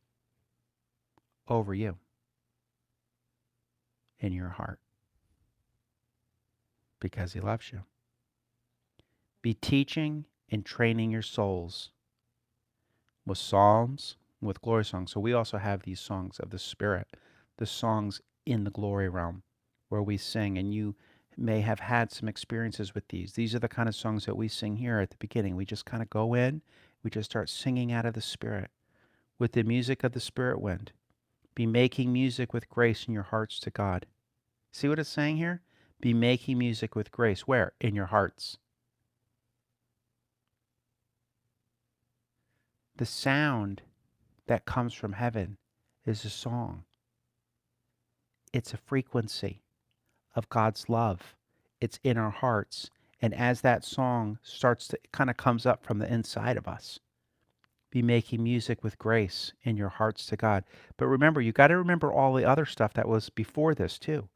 [1.47, 1.97] over you
[4.19, 4.79] in your heart
[7.01, 7.81] because he loves you.
[9.41, 11.91] Be teaching and training your souls
[13.25, 15.11] with psalms, with glory songs.
[15.11, 17.07] So we also have these songs of the Spirit,
[17.57, 19.43] the songs in the glory realm
[19.89, 20.95] where we sing, and you
[21.37, 23.33] may have had some experiences with these.
[23.33, 25.55] These are the kind of songs that we sing here at the beginning.
[25.55, 26.61] We just kind of go in,
[27.03, 28.71] we just start singing out of the Spirit
[29.39, 30.91] with the music of the Spirit wind.
[31.55, 34.05] Be making music with grace in your hearts to God.
[34.71, 35.61] See what it's saying here?
[36.01, 37.41] Be making music with grace.
[37.41, 37.73] Where?
[37.79, 38.57] In your hearts.
[42.97, 43.83] The sound
[44.47, 45.57] that comes from heaven
[46.05, 46.83] is a song.
[48.51, 49.61] It's a frequency
[50.35, 51.35] of God's love.
[51.79, 52.89] It's in our hearts.
[53.21, 56.99] And as that song starts to kind of comes up from the inside of us,
[57.91, 60.63] be making music with grace in your hearts to God.
[60.97, 64.29] But remember, you got to remember all the other stuff that was before this too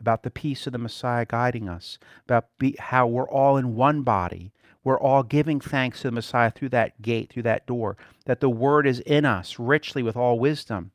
[0.00, 4.02] about the peace of the Messiah guiding us, about be, how we're all in one
[4.02, 4.52] body.
[4.84, 8.50] We're all giving thanks to the Messiah through that gate, through that door, that the
[8.50, 10.92] word is in us richly with all wisdom.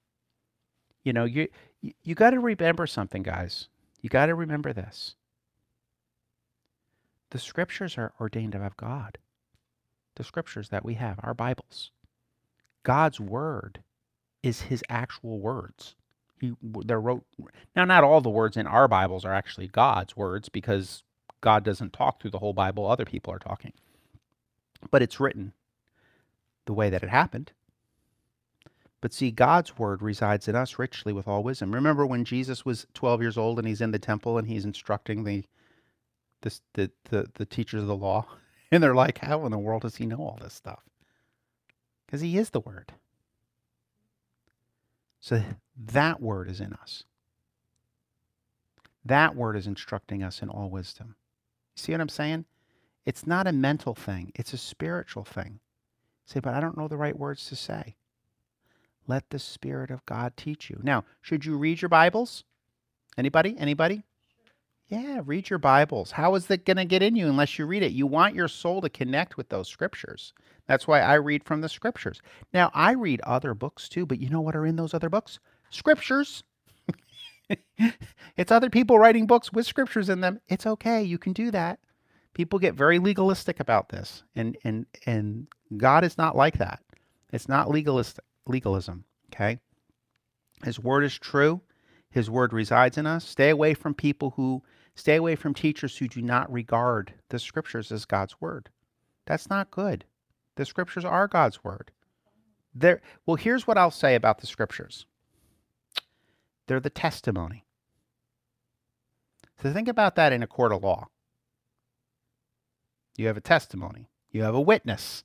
[1.03, 1.49] You know, you
[1.81, 3.67] you, you got to remember something, guys.
[4.01, 5.15] You got to remember this.
[7.31, 9.17] The scriptures are ordained of God.
[10.15, 11.91] The scriptures that we have, our Bibles.
[12.83, 13.83] God's word
[14.43, 15.95] is his actual words.
[16.41, 17.23] He they're wrote
[17.75, 21.03] now not all the words in our Bibles are actually God's words because
[21.39, 23.73] God doesn't talk through the whole Bible, other people are talking.
[24.89, 25.53] But it's written
[26.65, 27.51] the way that it happened.
[29.01, 31.73] But see, God's word resides in us richly with all wisdom.
[31.73, 35.23] Remember when Jesus was 12 years old and he's in the temple and he's instructing
[35.23, 35.45] the
[36.41, 38.25] the the, the, the teachers of the law?
[38.73, 40.79] And they're like, how in the world does he know all this stuff?
[42.05, 42.93] Because he is the word.
[45.21, 45.41] So
[45.77, 47.03] that word is in us.
[49.05, 51.15] That word is instructing us in all wisdom.
[51.75, 52.45] See what I'm saying?
[53.05, 55.59] It's not a mental thing, it's a spiritual thing.
[56.25, 57.95] say, but I don't know the right words to say.
[59.07, 60.79] Let the Spirit of God teach you.
[60.83, 62.43] Now, should you read your Bibles?
[63.17, 63.55] Anybody?
[63.57, 64.03] Anybody?
[64.91, 66.11] Yeah, read your Bibles.
[66.11, 67.93] How is it going to get in you unless you read it?
[67.93, 70.33] You want your soul to connect with those scriptures.
[70.67, 72.21] That's why I read from the scriptures.
[72.53, 75.39] Now, I read other books too, but you know what are in those other books?
[75.69, 76.43] Scriptures.
[78.35, 80.41] it's other people writing books with scriptures in them.
[80.49, 81.01] It's okay.
[81.01, 81.79] You can do that.
[82.33, 86.81] People get very legalistic about this, and and and God is not like that.
[87.31, 89.05] It's not legalistic legalism.
[89.33, 89.57] Okay?
[90.65, 91.61] His word is true.
[92.11, 93.25] His word resides in us.
[93.25, 94.61] Stay away from people who,
[94.95, 98.69] stay away from teachers who do not regard the scriptures as God's word.
[99.25, 100.05] That's not good.
[100.55, 101.91] The scriptures are God's word.
[102.73, 105.05] There, well, here's what I'll say about the scriptures
[106.67, 107.65] they're the testimony.
[109.61, 111.07] So think about that in a court of law.
[113.17, 115.23] You have a testimony, you have a witness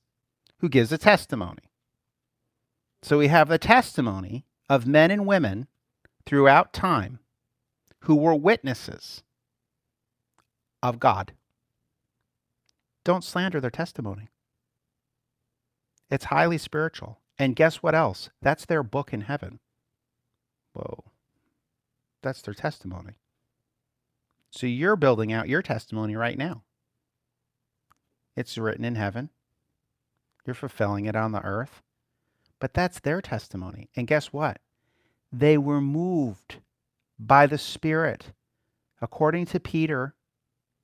[0.59, 1.71] who gives a testimony.
[3.03, 5.69] So we have the testimony of men and women
[6.25, 7.21] throughout time
[8.01, 9.23] who were witnesses
[10.89, 11.33] of God.
[13.05, 14.29] Don't slander their testimony.
[16.11, 17.21] It's highly spiritual.
[17.39, 18.31] And guess what else?
[18.43, 19.61] That's their book in heaven.
[20.73, 21.05] Whoa.
[22.23, 23.19] That's their testimony.
[24.51, 26.63] So you're building out your testimony right now.
[28.37, 29.31] It's written in heaven.
[30.45, 31.83] You're fulfilling it on the earth.
[32.59, 33.89] But that's their testimony.
[33.95, 34.59] And guess what?
[35.33, 36.57] They were moved
[37.19, 38.33] by the Spirit.
[39.01, 40.16] According to Peter,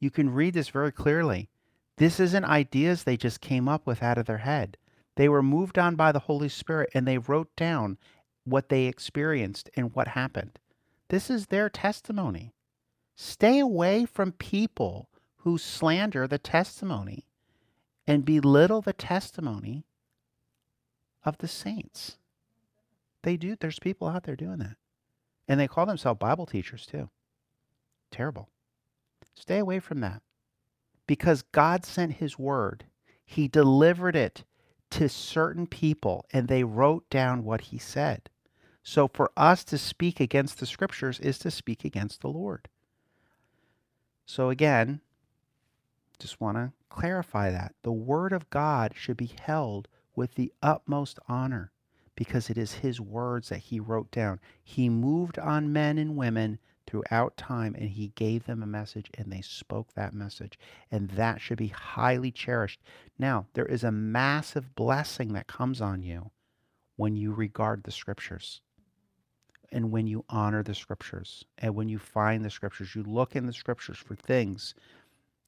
[0.03, 1.49] you can read this very clearly.
[1.97, 4.77] This isn't ideas they just came up with out of their head.
[5.15, 7.99] They were moved on by the Holy Spirit and they wrote down
[8.45, 10.59] what they experienced and what happened.
[11.09, 12.53] This is their testimony.
[13.15, 17.29] Stay away from people who slander the testimony
[18.05, 19.85] and belittle the testimony
[21.25, 22.17] of the saints.
[23.23, 23.55] They do.
[23.55, 24.77] There's people out there doing that.
[25.47, 27.09] And they call themselves Bible teachers too.
[28.11, 28.49] Terrible.
[29.35, 30.23] Stay away from that.
[31.07, 32.85] Because God sent his word,
[33.25, 34.45] he delivered it
[34.91, 38.29] to certain people, and they wrote down what he said.
[38.83, 42.69] So for us to speak against the scriptures is to speak against the Lord.
[44.27, 45.01] So again,
[46.19, 47.75] just want to clarify that.
[47.83, 51.73] The word of God should be held with the utmost honor
[52.15, 54.39] because it is his words that he wrote down.
[54.63, 56.59] He moved on men and women
[56.93, 60.59] throughout time and he gave them a message and they spoke that message.
[60.91, 62.83] And that should be highly cherished.
[63.19, 66.31] Now, there is a massive blessing that comes on you
[66.97, 68.61] when you regard the scriptures
[69.73, 72.95] and when you honor the scriptures and when you find the scriptures.
[72.95, 74.75] You look in the scriptures for things,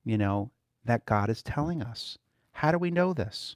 [0.02, 0.50] you know,
[0.86, 2.16] that God is telling us.
[2.52, 3.54] How do we know this?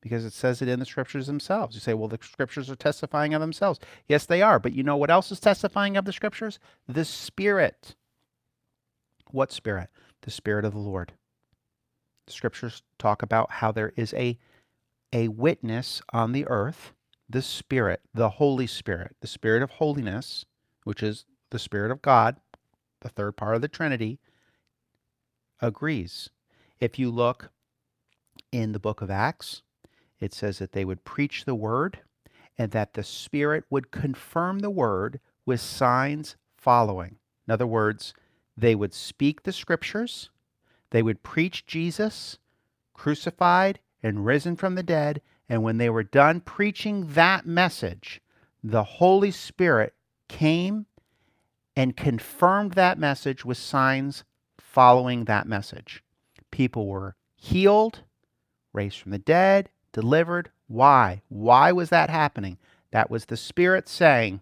[0.00, 1.74] Because it says it in the scriptures themselves.
[1.74, 3.78] You say, well, the scriptures are testifying of themselves.
[4.08, 4.58] Yes, they are.
[4.58, 6.58] But you know what else is testifying of the scriptures?
[6.88, 7.94] The Spirit.
[9.30, 9.90] What Spirit?
[10.22, 11.12] The Spirit of the Lord.
[12.26, 14.38] The scriptures talk about how there is a,
[15.12, 16.92] a witness on the earth,
[17.28, 20.46] the Spirit, the Holy Spirit, the Spirit of holiness,
[20.84, 22.36] which is the Spirit of God,
[23.00, 24.18] the third part of the Trinity,
[25.60, 26.30] agrees.
[26.80, 27.50] If you look
[28.52, 29.62] in the book of Acts,
[30.20, 32.00] It says that they would preach the word
[32.58, 37.16] and that the Spirit would confirm the word with signs following.
[37.48, 38.12] In other words,
[38.56, 40.30] they would speak the scriptures,
[40.90, 42.38] they would preach Jesus
[42.92, 48.20] crucified and risen from the dead, and when they were done preaching that message,
[48.62, 49.94] the Holy Spirit
[50.28, 50.84] came
[51.74, 54.24] and confirmed that message with signs
[54.58, 56.04] following that message.
[56.50, 58.00] People were healed,
[58.74, 60.50] raised from the dead, delivered.
[60.68, 61.22] Why?
[61.28, 62.58] Why was that happening?
[62.92, 64.40] That was the Spirit saying,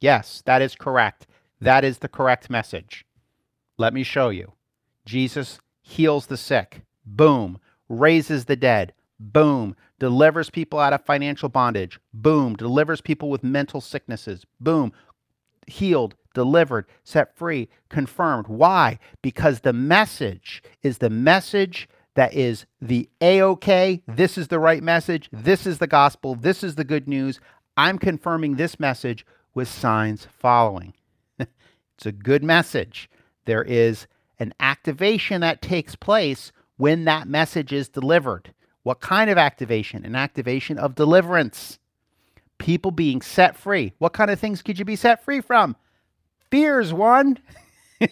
[0.00, 1.26] Yes, that is correct.
[1.60, 3.04] That is the correct message.
[3.76, 4.52] Let me show you.
[5.04, 6.82] Jesus heals the sick.
[7.04, 7.58] Boom.
[7.88, 8.94] Raises the dead.
[9.18, 9.76] Boom.
[9.98, 12.00] Delivers people out of financial bondage.
[12.14, 12.56] Boom.
[12.56, 14.46] Delivers people with mental sicknesses.
[14.58, 14.92] Boom.
[15.66, 18.48] Healed, delivered, set free, confirmed.
[18.48, 18.98] Why?
[19.22, 24.02] Because the message is the message that is the A OK.
[24.06, 25.28] This is the right message.
[25.32, 26.34] This is the gospel.
[26.34, 27.40] This is the good news.
[27.76, 30.94] I'm confirming this message with signs following.
[31.38, 33.08] it's a good message.
[33.44, 34.06] There is
[34.38, 38.54] an activation that takes place when that message is delivered.
[38.82, 40.04] What kind of activation?
[40.04, 41.78] An activation of deliverance.
[42.58, 43.92] People being set free.
[43.98, 45.76] What kind of things could you be set free from?
[46.50, 47.38] Fear's one.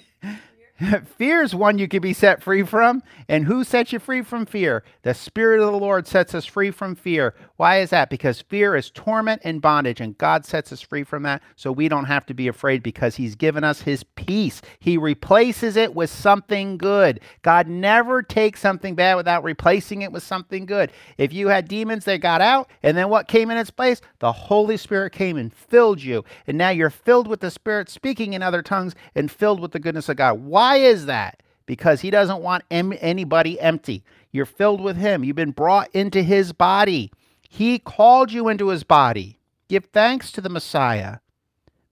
[1.18, 3.02] fear is one you can be set free from.
[3.28, 4.84] And who sets you free from fear?
[5.02, 7.34] The Spirit of the Lord sets us free from fear.
[7.56, 8.10] Why is that?
[8.10, 11.88] Because fear is torment and bondage, and God sets us free from that so we
[11.88, 14.62] don't have to be afraid because He's given us His peace.
[14.78, 17.20] He replaces it with something good.
[17.42, 20.92] God never takes something bad without replacing it with something good.
[21.16, 24.00] If you had demons, they got out, and then what came in its place?
[24.20, 26.24] The Holy Spirit came and filled you.
[26.46, 29.80] And now you're filled with the Spirit, speaking in other tongues, and filled with the
[29.80, 30.40] goodness of God.
[30.40, 30.67] Why?
[30.68, 31.42] Why is that?
[31.64, 34.04] Because he doesn't want em- anybody empty.
[34.32, 35.24] You're filled with him.
[35.24, 37.10] You've been brought into his body.
[37.48, 39.38] He called you into his body.
[39.68, 41.20] Give thanks to the Messiah.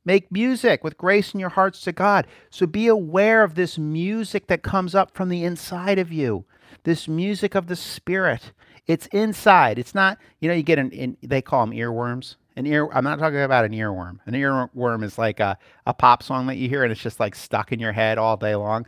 [0.04, 2.26] Make music with grace in your hearts to God.
[2.50, 6.44] So be aware of this music that comes up from the inside of you,
[6.84, 8.52] this music of the Spirit.
[8.86, 9.78] It's inside.
[9.78, 12.36] It's not, you know, you get an, in, they call them earworms.
[12.56, 12.88] An ear.
[12.92, 14.18] I'm not talking about an earworm.
[14.26, 17.34] An earworm is like a, a pop song that you hear and it's just like
[17.34, 18.86] stuck in your head all day long.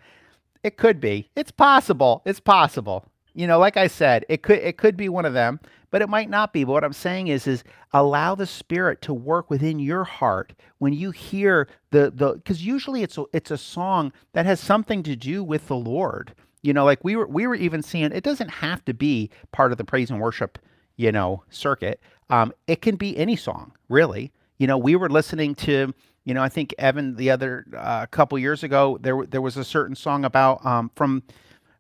[0.64, 1.29] It could be.
[1.37, 2.23] It's possible.
[2.25, 3.05] It's possible.
[3.35, 5.61] You know, like I said, it could it could be one of them,
[5.91, 6.64] but it might not be.
[6.64, 7.62] But what I'm saying is is
[7.93, 13.03] allow the spirit to work within your heart when you hear the the because usually
[13.03, 16.35] it's a, it's a song that has something to do with the Lord.
[16.62, 19.71] You know, like we were we were even seeing it doesn't have to be part
[19.71, 20.59] of the praise and worship,
[20.97, 22.01] you know, circuit.
[22.31, 24.33] Um, it can be any song, really.
[24.59, 28.39] You know, we were listening to, you know, I think Evan the other uh, couple
[28.39, 31.22] years ago there there was a certain song about um, from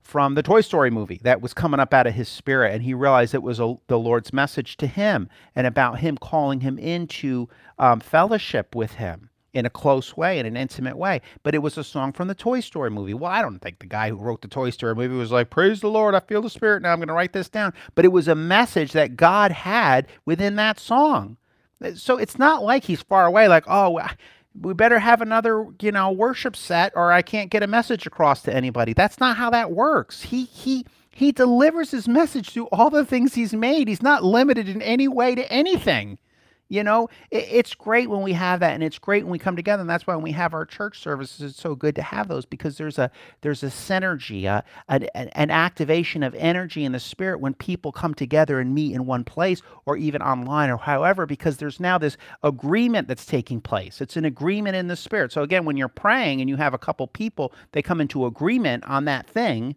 [0.02, 2.94] from the Toy Story movie that was coming up out of his spirit, and he
[2.94, 7.48] realized it was a, the Lord's message to him and about him calling him into
[7.78, 11.20] um, fellowship with him in a close way, in an intimate way.
[11.42, 13.14] But it was a song from the Toy Story movie.
[13.14, 15.80] Well, I don't think the guy who wrote the Toy Story movie was like, Praise
[15.80, 17.72] the Lord, I feel the Spirit, now I'm going to write this down.
[17.94, 21.36] But it was a message that God had within that song.
[21.82, 24.00] Eh, so it's not like he's far away, like, oh,
[24.60, 28.42] we better have another, you know, worship set or I can't get a message across
[28.42, 28.92] to anybody.
[28.92, 30.22] That's not how that works.
[30.22, 33.88] He, he, he delivers his message through all the things he's made.
[33.88, 36.18] He's not limited in any way to anything.
[36.70, 39.56] You know, it, it's great when we have that, and it's great when we come
[39.56, 42.28] together, and that's why when we have our church services, it's so good to have
[42.28, 43.10] those because there's a
[43.40, 48.14] there's a synergy, a, an, an activation of energy in the spirit when people come
[48.14, 52.18] together and meet in one place, or even online, or however, because there's now this
[52.42, 54.00] agreement that's taking place.
[54.02, 55.32] It's an agreement in the spirit.
[55.32, 58.84] So again, when you're praying and you have a couple people, they come into agreement
[58.84, 59.74] on that thing,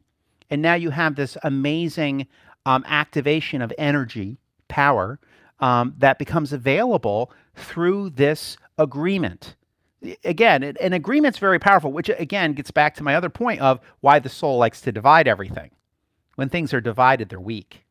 [0.50, 2.28] and now you have this amazing
[2.66, 4.38] um, activation of energy,
[4.68, 5.20] power
[5.62, 9.55] um, that becomes available through this agreement.
[10.26, 14.18] Again, an agreement's very powerful, which again gets back to my other point of why
[14.18, 15.70] the soul likes to divide everything.
[16.36, 17.86] When things are divided, they're weak.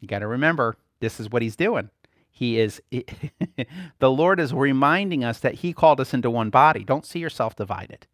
[0.00, 1.90] You got to remember, this is what he's doing.
[2.30, 2.82] He is,
[3.98, 6.82] the Lord is reminding us that he called us into one body.
[6.82, 8.06] Don't see yourself divided,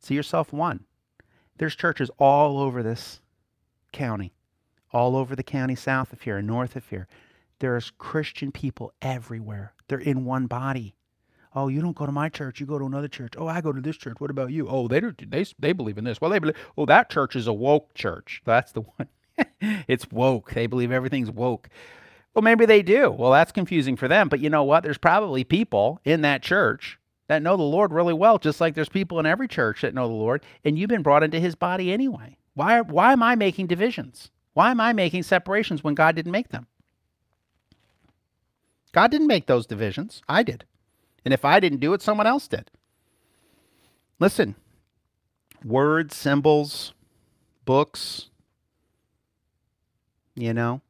[0.00, 0.84] see yourself one.
[1.58, 3.20] There's churches all over this
[3.92, 4.32] county
[4.92, 7.08] all over the county south of here and north of here.
[7.58, 9.74] There's Christian people everywhere.
[9.88, 10.94] They're in one body.
[11.54, 12.60] Oh, you don't go to my church.
[12.60, 13.34] You go to another church.
[13.36, 14.16] Oh, I go to this church.
[14.18, 14.68] What about you?
[14.68, 16.20] Oh, they do, they they believe in this.
[16.20, 16.56] Well, they believe.
[16.76, 18.42] Oh, that church is a woke church.
[18.44, 19.08] That's the one.
[19.86, 20.52] it's woke.
[20.52, 21.68] They believe everything's woke.
[22.34, 23.10] Well, maybe they do.
[23.10, 24.28] Well, that's confusing for them.
[24.28, 24.82] But you know what?
[24.82, 28.88] There's probably people in that church that know the Lord really well, just like there's
[28.88, 31.92] people in every church that know the Lord, and you've been brought into His body
[31.92, 32.38] anyway.
[32.54, 32.80] Why?
[32.80, 34.30] Why am I making divisions?
[34.54, 36.66] Why am I making separations when God didn't make them?
[38.92, 40.22] God didn't make those divisions.
[40.28, 40.64] I did.
[41.24, 42.70] And if I didn't do it, someone else did.
[44.18, 44.54] Listen,
[45.64, 46.92] words, symbols,
[47.64, 48.28] books,
[50.34, 50.80] you know.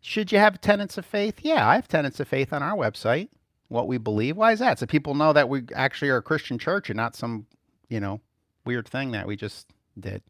[0.00, 1.40] Should you have tenets of faith?
[1.42, 3.28] Yeah, I have tenets of faith on our website,
[3.68, 4.36] what we believe.
[4.36, 4.78] Why is that?
[4.78, 7.46] So people know that we actually are a Christian church and not some,
[7.88, 8.20] you know,
[8.64, 9.66] weird thing that we just
[9.98, 10.22] did.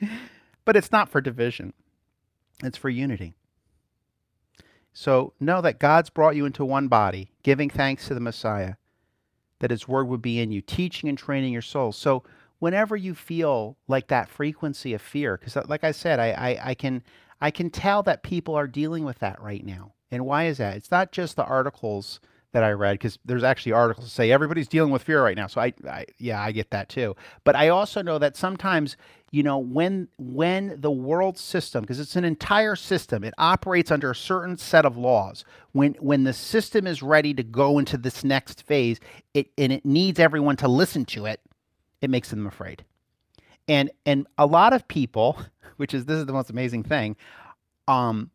[0.66, 1.72] but it's not for division,
[2.62, 3.34] it's for unity.
[4.92, 8.74] So know that God's brought you into one body, giving thanks to the Messiah,
[9.60, 11.92] that his word would be in you, teaching and training your soul.
[11.92, 12.24] So
[12.58, 16.70] whenever you feel like that frequency of fear, because uh, like I said, I, I,
[16.70, 17.02] I can
[17.40, 19.92] I can tell that people are dealing with that right now.
[20.10, 20.76] And why is that?
[20.76, 22.20] It's not just the articles
[22.52, 25.46] that I read because there's actually articles that say everybody's dealing with fear right now.
[25.46, 27.14] So I, I, yeah, I get that too.
[27.44, 28.96] But I also know that sometimes,
[29.30, 34.10] you know, when when the world system, because it's an entire system, it operates under
[34.10, 35.44] a certain set of laws.
[35.72, 39.00] When when the system is ready to go into this next phase,
[39.34, 41.40] it and it needs everyone to listen to it,
[42.00, 42.84] it makes them afraid.
[43.68, 45.38] And and a lot of people,
[45.76, 47.16] which is this is the most amazing thing,
[47.88, 48.30] um,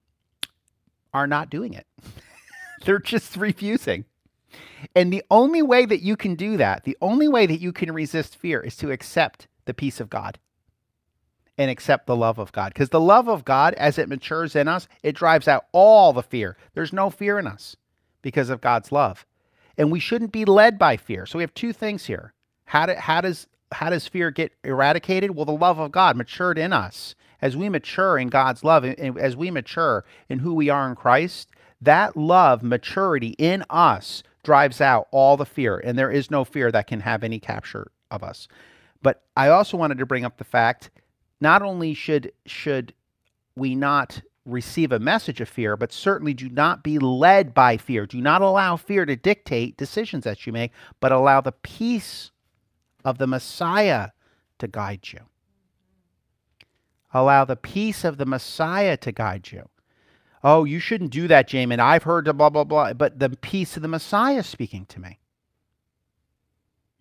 [1.14, 1.88] are not doing it.
[2.86, 4.06] They're just refusing.
[4.96, 7.92] And the only way that you can do that, the only way that you can
[7.92, 10.40] resist fear is to accept the peace of God
[11.58, 12.74] and accept the love of God.
[12.74, 16.24] Because the love of God, as it matures in us, it drives out all the
[16.24, 16.58] fear.
[16.74, 17.76] There's no fear in us
[18.22, 19.26] because of God's love.
[19.78, 21.26] And we shouldn't be led by fear.
[21.26, 22.34] So we have two things here.
[22.66, 25.32] How, do, how does how does fear get eradicated?
[25.32, 27.16] Well, the love of God matured in us.
[27.42, 30.96] As we mature in God's love, and as we mature in who we are in
[30.96, 31.50] Christ,
[31.82, 36.72] that love, maturity in us drives out all the fear, and there is no fear
[36.72, 38.48] that can have any capture of us.
[39.02, 40.90] But I also wanted to bring up the fact
[41.40, 42.94] not only should should
[43.56, 48.06] we not receive a message of fear, but certainly do not be led by fear.
[48.06, 52.32] Do not allow fear to dictate decisions that you make, but allow the peace
[53.06, 54.10] of the Messiah
[54.60, 55.20] to guide you.
[57.14, 59.68] Allow the peace of the Messiah to guide you.
[60.44, 61.80] Oh, you shouldn't do that, Jamin.
[61.80, 65.20] I've heard the blah, blah, blah, but the peace of the Messiah speaking to me.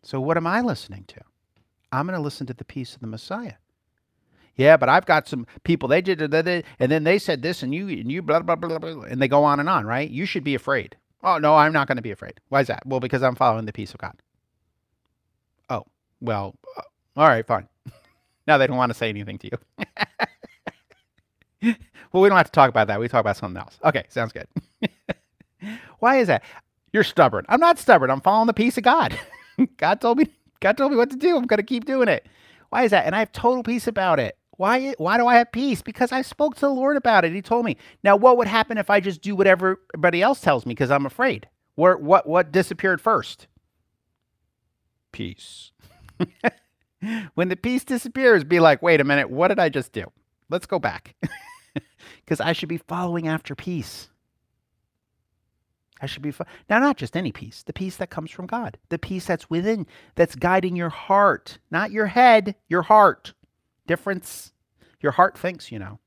[0.03, 1.21] So, what am I listening to?
[1.93, 3.55] I'm going to listen to the peace of the Messiah.
[4.57, 7.75] Yeah, but I've got some people, they did it, and then they said this, and
[7.75, 10.09] you, and you, blah, blah, blah, blah, and they go on and on, right?
[10.11, 10.97] You should be afraid.
[11.23, 12.41] Oh, no, I'm not going to be afraid.
[12.49, 12.85] Why is that?
[12.87, 14.15] Well, because I'm following the peace of God.
[15.71, 15.85] Oh,
[16.21, 16.83] well, uh,
[17.17, 17.69] all right, fine.
[18.47, 19.51] now they don't want to say anything to
[21.63, 21.75] you.
[22.13, 23.01] well, we don't have to talk about that.
[23.01, 23.79] We talk about something else.
[23.85, 24.47] Okay, sounds good.
[26.01, 26.43] Why is that?
[26.93, 27.45] You're stubborn.
[27.49, 28.11] I'm not stubborn.
[28.11, 29.19] I'm following the peace of God.
[29.77, 30.27] God told me.
[30.61, 31.37] God told me what to do.
[31.37, 32.27] I'm going to keep doing it.
[32.71, 33.07] Why is that?
[33.07, 34.37] And I have total peace about it.
[34.57, 34.95] Why?
[34.99, 35.83] Why do I have peace?
[35.83, 37.33] Because I spoke to the Lord about it.
[37.33, 37.77] He told me.
[38.03, 41.07] Now, what would happen if I just do whatever everybody else tells me because I'm
[41.07, 41.49] afraid?
[41.77, 41.97] Where?
[41.97, 42.27] What?
[42.29, 43.47] What disappeared first?
[45.13, 45.73] Peace.
[47.35, 50.13] when the peace disappears, be like, wait a minute, what did I just do?
[50.51, 51.15] Let's go back.
[52.25, 54.09] Because I should be following after peace.
[56.01, 58.79] I should be fo- now not just any peace, the peace that comes from God,
[58.89, 63.35] the peace that's within, that's guiding your heart, not your head, your heart.
[63.87, 64.53] Difference.
[65.01, 65.99] Your heart thinks, you know.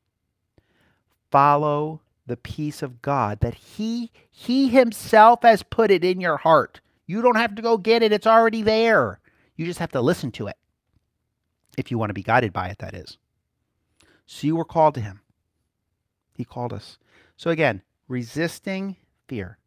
[1.31, 6.79] Follow the peace of God that He He Himself has put it in your heart.
[7.05, 9.19] You don't have to go get it; it's already there.
[9.55, 10.57] You just have to listen to it.
[11.77, 13.17] If you want to be guided by it, that is.
[14.25, 15.19] So you were called to Him.
[16.33, 16.97] He called us.
[17.37, 19.57] So again, resisting fear,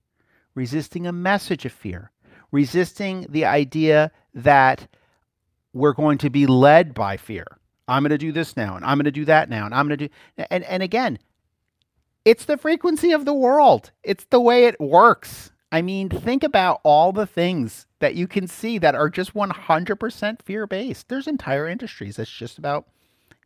[0.55, 2.11] resisting a message of fear,
[2.53, 4.89] resisting the idea that
[5.73, 7.47] we're going to be led by fear.
[7.89, 9.87] I'm going to do this now, and I'm going to do that now, and I'm
[9.87, 10.15] going to do.
[10.51, 11.19] And and again,
[12.25, 13.93] it's the frequency of the world.
[14.03, 15.53] It's the way it works.
[15.71, 20.43] I mean, think about all the things that you can see that are just 100%
[20.43, 21.09] fear based.
[21.09, 22.87] There's entire industries that's just about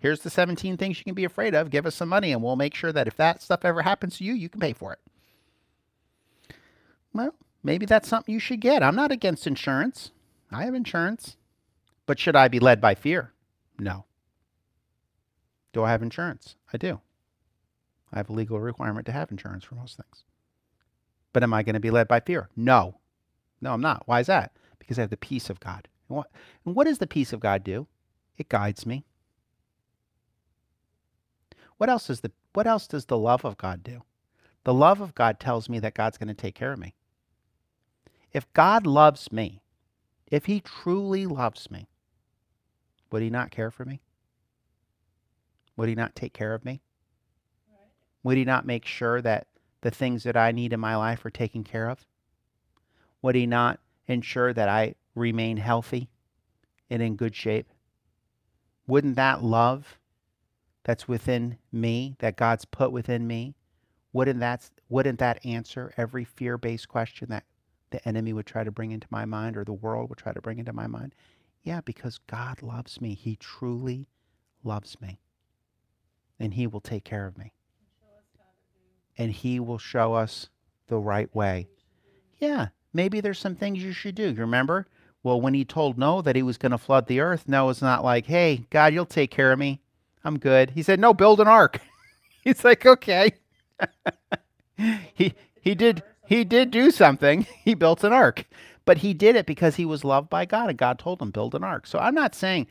[0.01, 1.71] here's the 17 things you can be afraid of.
[1.71, 4.25] Give us some money, and we'll make sure that if that stuff ever happens to
[4.25, 4.99] you, you can pay for it.
[7.13, 8.83] Well, maybe that's something you should get.
[8.83, 10.11] I'm not against insurance.
[10.51, 11.37] I have insurance.
[12.07, 13.33] But should I be led by fear?
[13.79, 14.05] No.
[15.73, 16.57] Do I have insurance?
[16.73, 17.01] I do.
[18.13, 20.25] I have a legal requirement to have insurance for most things.
[21.33, 22.49] But am I going to be led by fear?
[22.57, 22.99] No.
[23.61, 24.03] No, I'm not.
[24.07, 24.53] Why is that?
[24.79, 25.87] Because I have the peace of God.
[26.09, 26.31] And what,
[26.65, 27.87] and what does the peace of God do?
[28.37, 29.05] It guides me.
[31.81, 34.03] What else does the what else does the love of God do?
[34.65, 36.93] The love of God tells me that God's going to take care of me.
[38.35, 39.63] If God loves me,
[40.31, 41.89] if he truly loves me,
[43.11, 44.03] would he not care for me?
[45.79, 46.83] Would he not take care of me?
[48.25, 49.47] Would he not make sure that
[49.81, 52.07] the things that I need in my life are taken care of?
[53.23, 56.11] Would he not ensure that I remain healthy
[56.91, 57.73] and in good shape?
[58.87, 59.97] Wouldn't that love
[60.91, 63.55] that's within me, that God's put within me,
[64.13, 67.45] wouldn't that, wouldn't that answer every fear based question that
[67.91, 70.41] the enemy would try to bring into my mind or the world would try to
[70.41, 71.15] bring into my mind?
[71.63, 73.15] Yeah, because God loves me.
[73.15, 74.09] He truly
[74.65, 75.21] loves me.
[76.41, 77.53] And He will take care of me.
[79.17, 80.49] And He will show us
[80.89, 81.69] the right way.
[82.39, 84.31] Yeah, maybe there's some things you should do.
[84.31, 84.89] You remember?
[85.23, 88.03] Well, when He told Noah that He was going to flood the earth, Noah's not
[88.03, 89.83] like, hey, God, you'll take care of me.
[90.25, 90.71] I'm good.
[90.71, 91.81] He said, no, build an ark.
[92.45, 93.33] He's like, okay.
[95.15, 97.47] he he did he did do something.
[97.65, 98.47] He built an ark.
[98.85, 101.55] But he did it because he was loved by God and God told him build
[101.55, 101.87] an ark.
[101.87, 102.67] So I'm not saying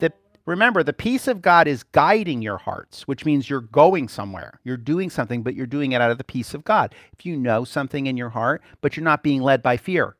[0.00, 4.60] that remember the peace of God is guiding your hearts, which means you're going somewhere.
[4.64, 6.94] You're doing something, but you're doing it out of the peace of God.
[7.12, 10.16] If you know something in your heart, but you're not being led by fear,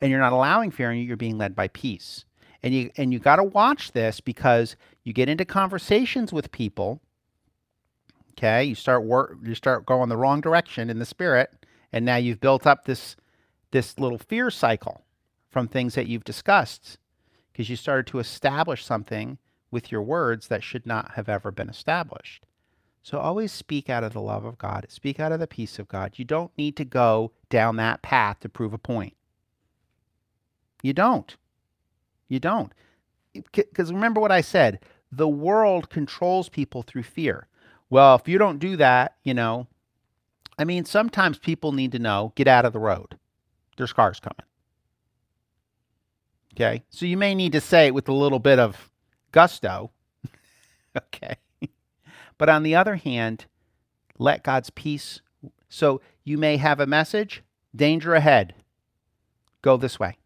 [0.00, 2.24] and you're not allowing fear in you, you're being led by peace.
[2.62, 4.76] And you and you got to watch this because
[5.06, 7.00] you get into conversations with people
[8.38, 11.50] Okay, you start work, you start going the wrong direction in the spirit,
[11.90, 13.16] and now you've built up this
[13.70, 15.04] this little fear cycle
[15.48, 16.98] from things that you've discussed
[17.50, 19.38] because you started to establish something
[19.70, 22.44] with your words that should not have ever been established.
[23.02, 25.88] So always speak out of the love of God, speak out of the peace of
[25.88, 26.18] God.
[26.18, 29.14] You don't need to go down that path to prove a point.
[30.82, 31.36] You don't.
[32.28, 32.72] You don't.
[33.32, 34.80] Because remember what I said
[35.10, 37.48] the world controls people through fear.
[37.88, 39.68] Well, if you don't do that, you know,
[40.58, 43.18] I mean, sometimes people need to know get out of the road.
[43.76, 44.46] There's cars coming.
[46.54, 46.82] Okay.
[46.88, 48.90] So you may need to say it with a little bit of
[49.32, 49.90] gusto.
[50.96, 51.36] okay.
[52.38, 53.46] But on the other hand,
[54.18, 55.20] let God's peace.
[55.68, 57.42] So you may have a message
[57.74, 58.54] danger ahead.
[59.62, 60.16] Go this way.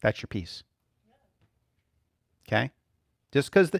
[0.00, 0.62] That's your peace.
[2.46, 2.70] Okay.
[3.34, 3.72] Just because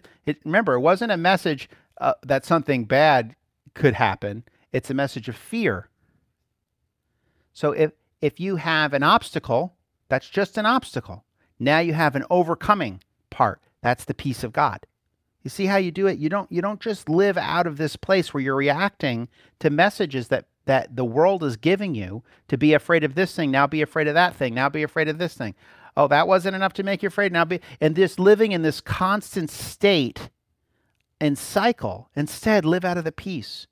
[0.43, 1.69] remember it wasn't a message
[2.01, 3.37] uh, that something bad
[3.73, 4.43] could happen.
[4.73, 5.87] It's a message of fear.
[7.53, 9.75] So if if you have an obstacle,
[10.09, 11.23] that's just an obstacle.
[11.57, 13.61] Now you have an overcoming part.
[13.81, 14.85] That's the peace of God.
[15.41, 16.19] You see how you do it?
[16.19, 19.29] You don't you don't just live out of this place where you're reacting
[19.59, 23.51] to messages that that the world is giving you to be afraid of this thing,
[23.51, 25.55] now be afraid of that thing, now be afraid of this thing.
[25.97, 27.31] Oh, that wasn't enough to make you afraid.
[27.31, 30.29] Now be and this living in this constant state
[31.21, 32.09] and cycle.
[32.15, 33.67] Instead, live out of the peace.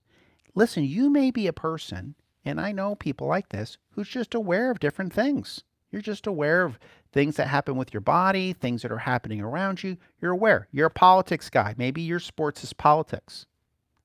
[0.55, 2.15] Listen, you may be a person,
[2.45, 5.63] and I know people like this, who's just aware of different things.
[5.91, 6.79] You're just aware of
[7.11, 9.97] things that happen with your body, things that are happening around you.
[10.21, 10.67] You're aware.
[10.71, 11.75] You're a politics guy.
[11.77, 13.45] Maybe your sports is politics.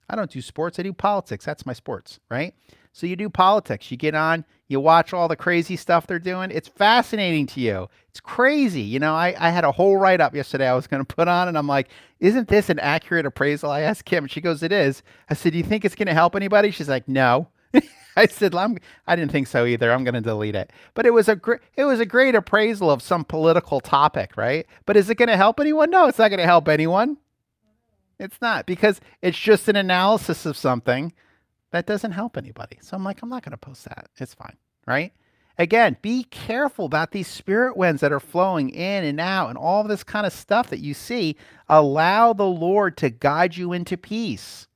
[0.09, 1.45] I don't do sports, I do politics.
[1.45, 2.55] That's my sports, right?
[2.93, 3.91] So you do politics.
[3.91, 6.51] You get on, you watch all the crazy stuff they're doing.
[6.51, 7.89] It's fascinating to you.
[8.11, 8.83] It's crazy.
[8.83, 11.27] You know, I, I had a whole write up yesterday I was going to put
[11.27, 11.89] on, and I'm like,
[12.21, 13.71] isn't this an accurate appraisal?
[13.71, 14.27] I asked Kim.
[14.27, 15.03] She goes, it is.
[15.31, 16.71] I said, do you think it's going to help anybody?
[16.71, 17.49] She's like, no.
[18.17, 19.91] I said, I'm, I didn't think so either.
[19.91, 20.71] I'm going to delete it.
[20.93, 24.67] But it was a great, it was a great appraisal of some political topic, right?
[24.85, 25.91] But is it going to help anyone?
[25.91, 27.17] No, it's not going to help anyone.
[28.19, 31.13] It's not because it's just an analysis of something
[31.71, 32.79] that doesn't help anybody.
[32.81, 34.09] So I'm like, I'm not going to post that.
[34.17, 34.57] It's fine,
[34.87, 35.13] right?
[35.59, 39.83] Again, be careful about these spirit winds that are flowing in and out and all
[39.83, 41.37] this kind of stuff that you see.
[41.69, 44.69] Allow the Lord to guide you into peace.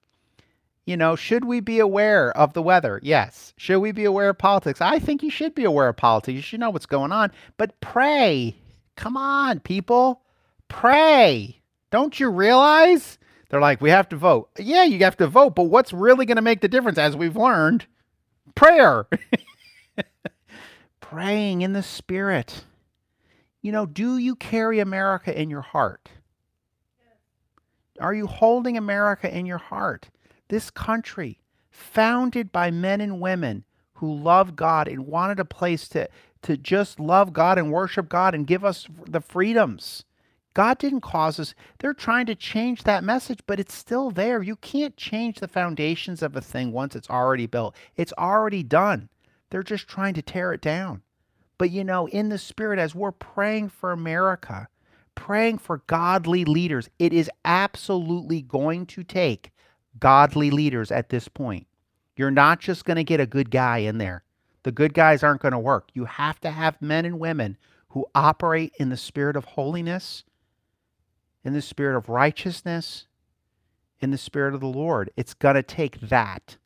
[0.85, 2.99] You know, should we be aware of the weather?
[3.05, 3.55] Yes.
[3.57, 4.81] Should we be aware of politics?
[4.81, 6.35] I think you should be aware of politics.
[6.35, 7.31] You should know what's going on.
[7.57, 8.57] But pray.
[8.97, 10.23] Come on, people.
[10.67, 11.63] Pray.
[11.93, 13.19] Don't you realize
[13.53, 14.49] they're like, we have to vote.
[14.59, 17.37] Yeah, you have to vote, but what's really going to make the difference, as we've
[17.37, 17.85] learned?
[18.55, 19.07] Prayer.
[21.01, 22.65] Praying in the Spirit.
[23.61, 26.09] You know, do you carry America in your heart?
[28.01, 30.09] Are you holding America in your heart?
[30.49, 31.39] This country,
[31.71, 33.65] founded by men and women
[33.97, 36.09] who loved God and wanted a place to,
[36.41, 40.07] to just love God and worship God and give us the freedoms
[40.55, 41.55] God didn't cause us.
[41.79, 44.43] They're trying to change that message, but it's still there.
[44.43, 47.75] You can't change the foundations of a thing once it's already built.
[47.97, 49.09] It's already done.
[49.51, 51.03] They're just trying to tear it down.
[51.59, 54.69] But you know, in the spirit, as we're praying for America,
[55.15, 59.53] praying for godly leaders, it is absolutely going to take
[59.99, 61.67] godly leaders at this point.
[62.17, 64.25] You're not just going to get a good guy in there.
[64.65, 65.89] The good guys aren't going to work.
[65.95, 67.57] You have to have men and women
[67.89, 70.25] who operate in the spirit of holiness
[71.45, 73.07] in the spirit of righteousness,
[74.03, 75.11] in the Spirit of the Lord.
[75.17, 76.57] It's going to take that,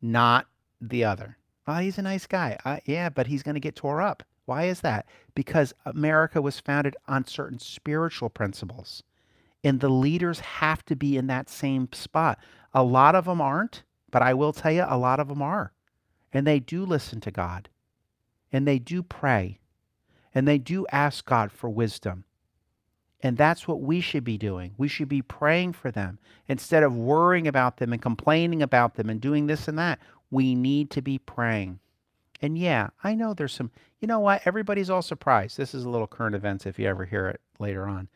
[0.00, 0.46] not
[0.80, 1.36] the other.
[1.66, 2.56] Oh, he's a nice guy.
[2.64, 4.22] Uh, yeah, but he's going to get tore up.
[4.46, 5.06] Why is that?
[5.34, 9.02] Because America was founded on certain spiritual principles.
[9.62, 12.38] And the leaders have to be in that same spot.
[12.74, 15.72] A lot of them aren't, but I will tell you, a lot of them are.
[16.32, 17.68] And they do listen to God.
[18.52, 19.60] And they do pray.
[20.34, 22.24] And they do ask God for wisdom.
[23.22, 24.74] And that's what we should be doing.
[24.76, 26.18] We should be praying for them
[26.48, 30.00] instead of worrying about them and complaining about them and doing this and that.
[30.30, 31.78] We need to be praying.
[32.40, 33.70] And yeah, I know there's some,
[34.00, 34.42] you know what?
[34.44, 35.56] Everybody's all surprised.
[35.56, 38.08] This is a little current events if you ever hear it later on.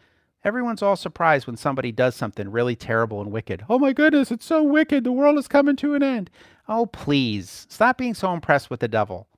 [0.45, 3.65] Everyone's all surprised when somebody does something really terrible and wicked.
[3.69, 5.05] Oh my goodness, it's so wicked.
[5.05, 6.31] The world is coming to an end.
[6.69, 7.67] Oh, please.
[7.69, 9.29] Stop being so impressed with the devil.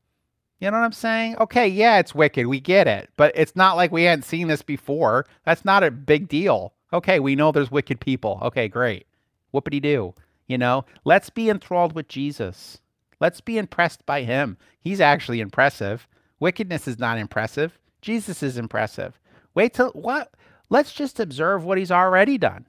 [0.60, 1.36] You know what I'm saying?
[1.38, 2.46] Okay, yeah, it's wicked.
[2.46, 3.10] We get it.
[3.16, 5.26] But it's not like we hadn't seen this before.
[5.44, 6.72] That's not a big deal.
[6.92, 8.38] Okay, we know there's wicked people.
[8.42, 9.06] Okay, great.
[9.54, 10.14] Whoopity do.
[10.46, 12.80] You know, let's be enthralled with Jesus.
[13.20, 14.56] Let's be impressed by him.
[14.80, 16.08] He's actually impressive.
[16.40, 17.78] Wickedness is not impressive.
[18.00, 19.18] Jesus is impressive.
[19.54, 20.32] Wait till what?
[20.70, 22.66] Let's just observe what he's already done.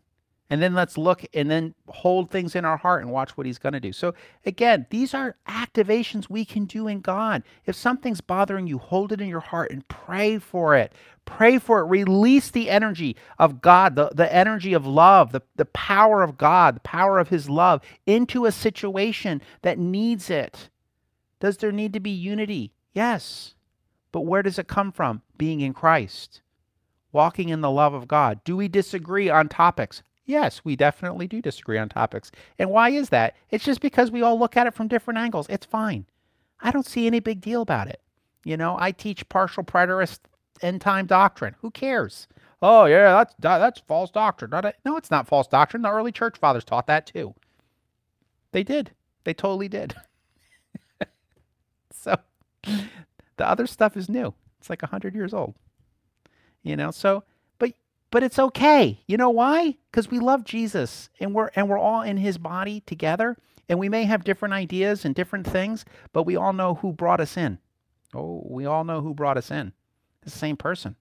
[0.50, 3.60] And then let's look and then hold things in our heart and watch what he's
[3.60, 3.94] going to do.
[3.94, 7.44] So, again, these are activations we can do in God.
[7.66, 10.92] If something's bothering you, hold it in your heart and pray for it.
[11.26, 11.84] Pray for it.
[11.84, 16.78] Release the energy of God, the, the energy of love, the, the power of God,
[16.78, 20.70] the power of his love into a situation that needs it.
[21.40, 22.74] Does there need to be unity?
[22.94, 23.54] Yes.
[24.12, 25.22] But where does it come from?
[25.38, 26.42] Being in Christ
[27.12, 28.44] walking in the love of God.
[28.44, 30.04] Do we disagree on topics?
[30.30, 32.32] Yes, we definitely do disagree on topics.
[32.60, 33.36] And why is that?
[33.50, 35.48] It's just because we all look at it from different angles.
[35.50, 36.06] It's fine.
[36.62, 38.00] I don't see any big deal about it.
[38.46, 40.20] You know, I teach partial preterist
[40.62, 41.56] end time doctrine.
[41.62, 42.28] Who cares?
[42.62, 44.52] Oh, yeah, that's that's false doctrine.
[44.86, 45.82] No, it's not false doctrine.
[45.82, 47.34] The early church fathers taught that too.
[48.52, 48.92] They did.
[49.24, 49.96] They totally did.
[51.92, 52.16] so
[52.64, 54.36] the other stuff is new.
[54.60, 55.56] It's like 100 years old.
[56.62, 57.24] You know, so
[58.12, 59.02] but it's okay.
[59.08, 59.78] You know why?
[59.92, 63.38] Because we love Jesus and we're and we're all in his body together.
[63.68, 67.22] And we may have different ideas and different things, but we all know who brought
[67.22, 67.60] us in.
[68.16, 69.74] Oh, we all know who brought us in.
[70.24, 70.96] It's The same person.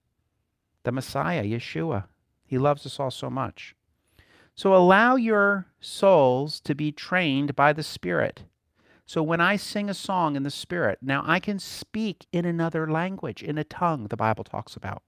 [0.85, 2.05] The Messiah, Yeshua.
[2.45, 3.75] He loves us all so much.
[4.55, 8.43] So allow your souls to be trained by the Spirit.
[9.07, 12.91] So when I sing a song in the Spirit, now I can speak in another
[12.91, 15.03] language, in a tongue, the Bible talks about.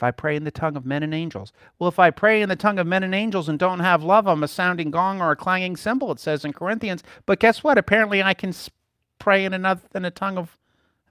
[0.00, 1.52] If I pray in the tongue of men and angels.
[1.78, 4.26] Well, if I pray in the tongue of men and angels and don't have love,
[4.26, 7.02] I'm a sounding gong or a clanging cymbal, it says in Corinthians.
[7.26, 7.76] But guess what?
[7.76, 8.54] Apparently, I can
[9.18, 10.56] pray in, another, in a tongue of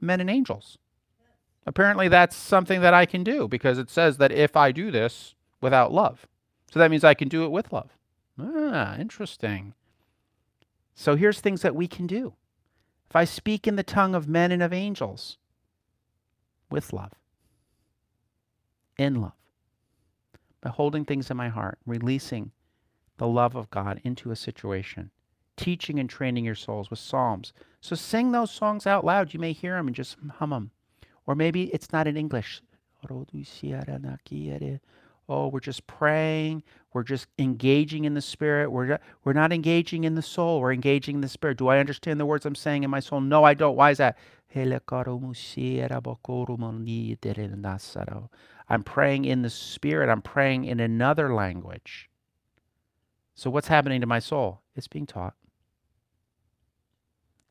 [0.01, 0.79] men and angels.
[1.67, 5.35] Apparently, that's something that I can do because it says that if I do this
[5.61, 6.25] without love.
[6.73, 7.91] So that means I can do it with love.
[8.39, 9.75] Ah, interesting.
[10.95, 12.33] So here's things that we can do.
[13.07, 15.37] If I speak in the tongue of men and of angels
[16.71, 17.11] with love,
[18.99, 19.33] in love,
[20.61, 22.51] by holding things in my heart, releasing
[23.17, 25.11] the love of God into a situation,
[25.57, 27.53] teaching and training your souls with psalms.
[27.81, 29.33] So sing those songs out loud.
[29.33, 30.71] You may hear them and just hum them.
[31.25, 32.61] Or maybe it's not in English.
[35.29, 36.63] Oh, we're just praying.
[36.91, 38.71] We're just engaging in the spirit.
[38.71, 40.59] We're, we're not engaging in the soul.
[40.59, 41.57] We're engaging in the spirit.
[41.57, 43.21] Do I understand the words I'm saying in my soul?
[43.21, 43.75] No, I don't.
[43.75, 44.17] Why is that?
[48.69, 50.09] I'm praying in the Spirit.
[50.09, 52.09] I'm praying in another language.
[53.33, 54.61] So, what's happening to my soul?
[54.75, 55.33] It's being taught,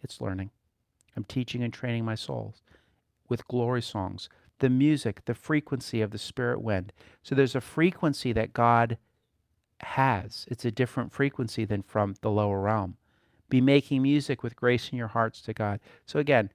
[0.02, 0.50] it's learning.
[1.16, 2.62] I'm teaching and training my souls
[3.28, 4.28] with glory songs,
[4.60, 6.92] the music, the frequency of the Spirit wind.
[7.22, 8.98] So, there's a frequency that God
[9.80, 12.96] has, it's a different frequency than from the lower realm.
[13.48, 15.80] Be making music with grace in your hearts to God.
[16.06, 16.50] So, again,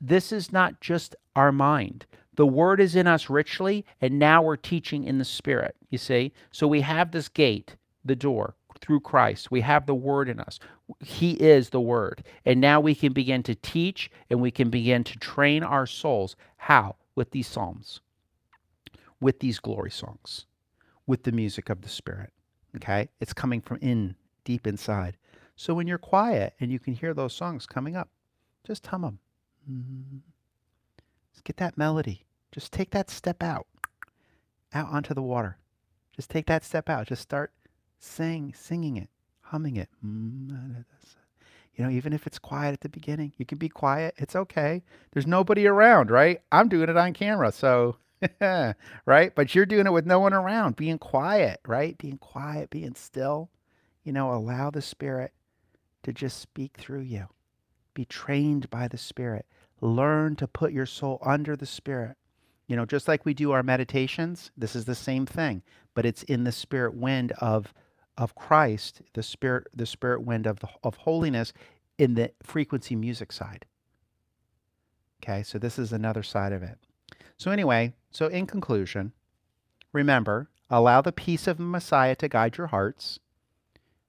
[0.00, 2.04] this is not just our mind.
[2.36, 6.32] The word is in us richly, and now we're teaching in the spirit, you see?
[6.50, 9.50] So we have this gate, the door, through Christ.
[9.50, 10.58] We have the word in us.
[11.00, 12.24] He is the word.
[12.44, 16.36] And now we can begin to teach and we can begin to train our souls.
[16.56, 16.96] How?
[17.14, 18.00] With these psalms,
[19.20, 20.46] with these glory songs,
[21.06, 22.32] with the music of the spirit.
[22.76, 23.08] Okay?
[23.20, 25.16] It's coming from in, deep inside.
[25.56, 28.10] So when you're quiet and you can hear those songs coming up,
[28.66, 29.18] just hum them.
[29.70, 30.18] Mm-hmm.
[31.34, 32.24] Just get that melody.
[32.52, 33.66] Just take that step out,
[34.74, 35.58] out onto the water.
[36.16, 37.08] Just take that step out.
[37.08, 37.52] Just start
[38.00, 39.10] sing, singing it,
[39.42, 39.90] humming it.
[41.74, 44.14] You know, even if it's quiet at the beginning, you can be quiet.
[44.18, 44.82] It's okay.
[45.12, 46.42] There's nobody around, right?
[46.52, 47.96] I'm doing it on camera, so
[49.06, 49.34] right?
[49.34, 51.98] But you're doing it with no one around, being quiet, right?
[51.98, 53.50] Being quiet, being still.
[54.04, 55.32] you know, allow the Spirit
[56.04, 57.28] to just speak through you.
[57.94, 59.46] Be trained by the Spirit.
[59.84, 62.16] Learn to put your soul under the Spirit.
[62.66, 65.62] You know, just like we do our meditations, this is the same thing,
[65.92, 67.74] but it's in the spirit wind of
[68.16, 71.52] of Christ, the spirit the spirit wind of the, of holiness
[71.98, 73.66] in the frequency music side.
[75.22, 76.78] Okay, so this is another side of it.
[77.36, 79.12] So anyway, so in conclusion,
[79.92, 83.18] remember, allow the peace of Messiah to guide your hearts.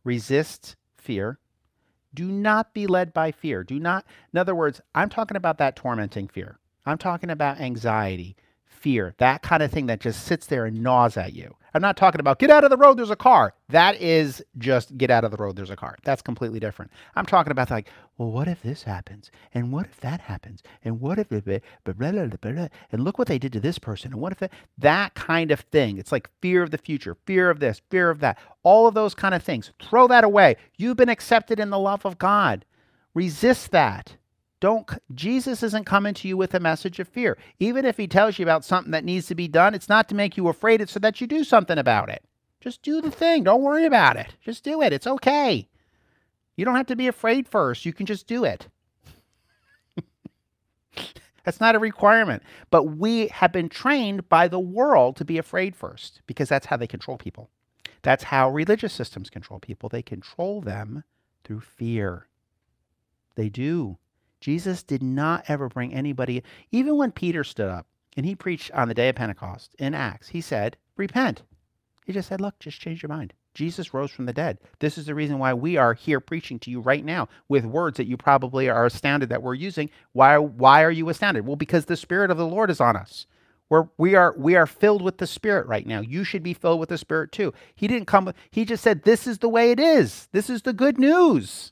[0.05, 1.39] Resist fear.
[2.16, 3.63] Do not be led by fear.
[3.63, 6.57] Do not, in other words, I'm talking about that tormenting fear.
[6.86, 8.36] I'm talking about anxiety,
[8.66, 11.55] fear, that kind of thing that just sits there and gnaws at you.
[11.76, 13.53] I'm not talking about get out of the road, there's a car.
[13.67, 15.97] That is just get out of the road, there's a car.
[16.05, 16.89] That's completely different.
[17.17, 19.30] I'm talking about like, well, what if this happens?
[19.53, 20.63] And what if that happens?
[20.86, 21.41] And what if blah,
[21.84, 24.13] blah, blah, and look what they did to this person?
[24.13, 25.97] And what if it, that kind of thing?
[25.97, 29.13] It's like fear of the future, fear of this, fear of that, all of those
[29.13, 29.73] kind of things.
[29.82, 30.55] Throw that away.
[30.78, 32.63] You've been accepted in the love of God.
[33.13, 34.15] Resist that.
[34.66, 37.38] Don't Jesus isn't coming to you with a message of fear.
[37.59, 40.16] Even if he tells you about something that needs to be done, it's not to
[40.16, 42.24] make you afraid, it's so that you do something about it.
[42.61, 43.43] Just do the thing.
[43.43, 44.34] Don't worry about it.
[44.41, 44.91] Just do it.
[44.91, 45.70] It's okay.
[46.55, 47.86] You don't have to be afraid first.
[47.86, 48.68] You can just do it.
[51.43, 52.41] that's not a requirement.
[52.72, 56.78] But we have been trained by the world to be afraid first because that's how
[56.78, 57.51] they control people.
[58.01, 59.89] That's how religious systems control people.
[59.89, 61.03] They control them
[61.43, 62.26] through fear.
[63.36, 63.99] They do.
[64.46, 68.88] Jesus did not ever bring anybody, even when Peter stood up and he preached on
[68.88, 71.41] the day of Pentecost in Acts, he said, Repent.
[72.06, 73.34] He just said, Look, just change your mind.
[73.56, 74.60] Jesus rose from the dead.
[74.78, 77.98] This is the reason why we are here preaching to you right now with words
[77.98, 79.89] that you probably are astounded that we're using.
[80.12, 81.48] Why, why are you astounded?
[81.48, 83.26] Well, because the Spirit of the Lord is on us.
[83.70, 86.02] We're, we are we are filled with the Spirit right now.
[86.02, 87.52] You should be filled with the Spirit too.
[87.74, 88.32] He didn't come.
[88.52, 90.28] He just said, "This is the way it is.
[90.34, 91.72] This is the good news."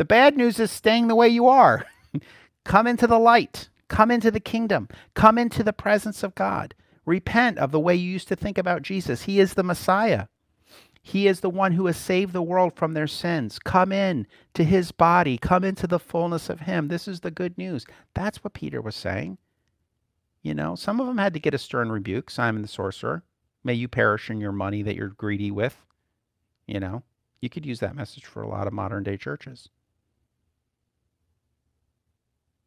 [0.00, 1.84] The bad news is staying the way you are.
[2.64, 3.68] Come into the light.
[3.88, 4.88] Come into the kingdom.
[5.12, 6.74] Come into the presence of God.
[7.04, 9.24] Repent of the way you used to think about Jesus.
[9.24, 10.28] He is the Messiah.
[11.02, 13.58] He is the one who has saved the world from their sins.
[13.58, 15.36] Come in to his body.
[15.36, 16.88] Come into the fullness of him.
[16.88, 17.84] This is the good news.
[18.14, 19.36] That's what Peter was saying.
[20.40, 22.30] You know, some of them had to get a stern rebuke.
[22.30, 23.22] Simon the sorcerer,
[23.62, 25.76] may you perish in your money that you're greedy with.
[26.66, 27.02] You know,
[27.42, 29.68] you could use that message for a lot of modern day churches.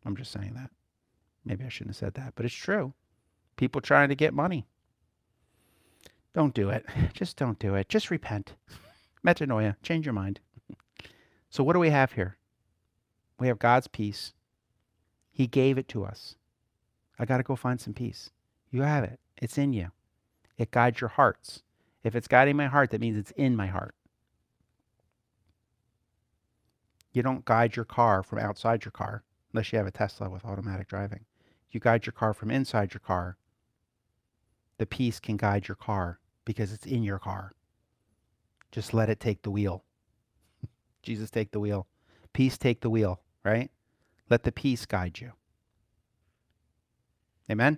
[0.05, 0.69] I'm just saying that.
[1.45, 2.93] Maybe I shouldn't have said that, but it's true.
[3.57, 4.65] People trying to get money.
[6.33, 6.85] Don't do it.
[7.13, 7.89] Just don't do it.
[7.89, 8.55] Just repent.
[9.25, 9.75] Metanoia.
[9.83, 10.39] Change your mind.
[11.49, 12.37] So, what do we have here?
[13.39, 14.33] We have God's peace.
[15.31, 16.35] He gave it to us.
[17.19, 18.31] I got to go find some peace.
[18.71, 19.19] You have it.
[19.37, 19.91] It's in you.
[20.57, 21.61] It guides your hearts.
[22.03, 23.95] If it's guiding my heart, that means it's in my heart.
[27.11, 29.23] You don't guide your car from outside your car
[29.53, 31.25] unless you have a Tesla with automatic driving.
[31.71, 33.37] You guide your car from inside your car.
[34.77, 37.53] The peace can guide your car because it's in your car.
[38.71, 39.83] Just let it take the wheel.
[41.03, 41.87] Jesus, take the wheel.
[42.33, 43.69] Peace, take the wheel, right?
[44.29, 45.33] Let the peace guide you.
[47.49, 47.77] Amen?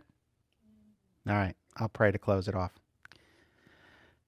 [1.27, 2.71] All right, I'll pray to close it off.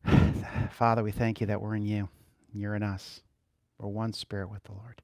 [0.71, 2.09] Father, we thank you that we're in you.
[2.53, 3.21] You're in us.
[3.77, 5.01] We're one spirit with the Lord.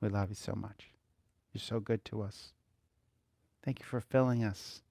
[0.00, 0.90] We love you so much.
[1.52, 2.52] You're so good to us.
[3.64, 4.82] Thank you for filling us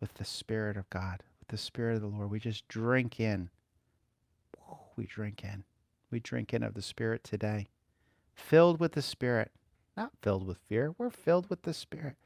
[0.00, 2.30] with the Spirit of God, with the Spirit of the Lord.
[2.30, 3.50] We just drink in.
[4.96, 5.64] We drink in.
[6.10, 7.66] We drink in of the Spirit today.
[8.34, 9.50] Filled with the Spirit,
[9.96, 10.94] not filled with fear.
[10.96, 12.16] We're filled with the Spirit.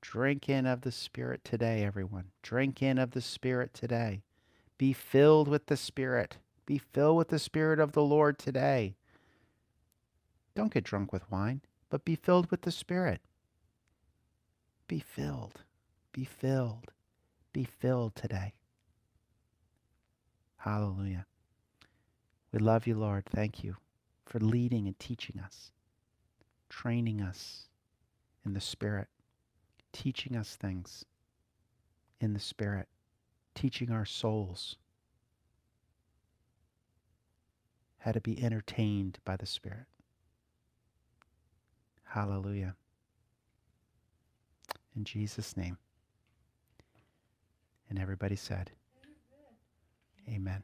[0.00, 2.26] Drink in of the Spirit today, everyone.
[2.42, 4.22] Drink in of the Spirit today.
[4.78, 6.38] Be filled with the Spirit.
[6.66, 8.96] Be filled with the Spirit of the Lord today.
[10.56, 13.20] Don't get drunk with wine, but be filled with the Spirit.
[14.88, 15.60] Be filled.
[16.12, 16.92] Be filled.
[17.52, 18.54] Be filled today.
[20.56, 21.26] Hallelujah.
[22.52, 23.26] We love you, Lord.
[23.26, 23.76] Thank you
[24.24, 25.72] for leading and teaching us,
[26.70, 27.68] training us
[28.46, 29.08] in the Spirit,
[29.92, 31.04] teaching us things
[32.18, 32.88] in the Spirit,
[33.54, 34.76] teaching our souls
[37.98, 39.86] how to be entertained by the Spirit.
[42.06, 42.74] Hallelujah.
[44.96, 45.76] In Jesus' name.
[47.90, 48.70] And everybody said,
[50.28, 50.62] Amen.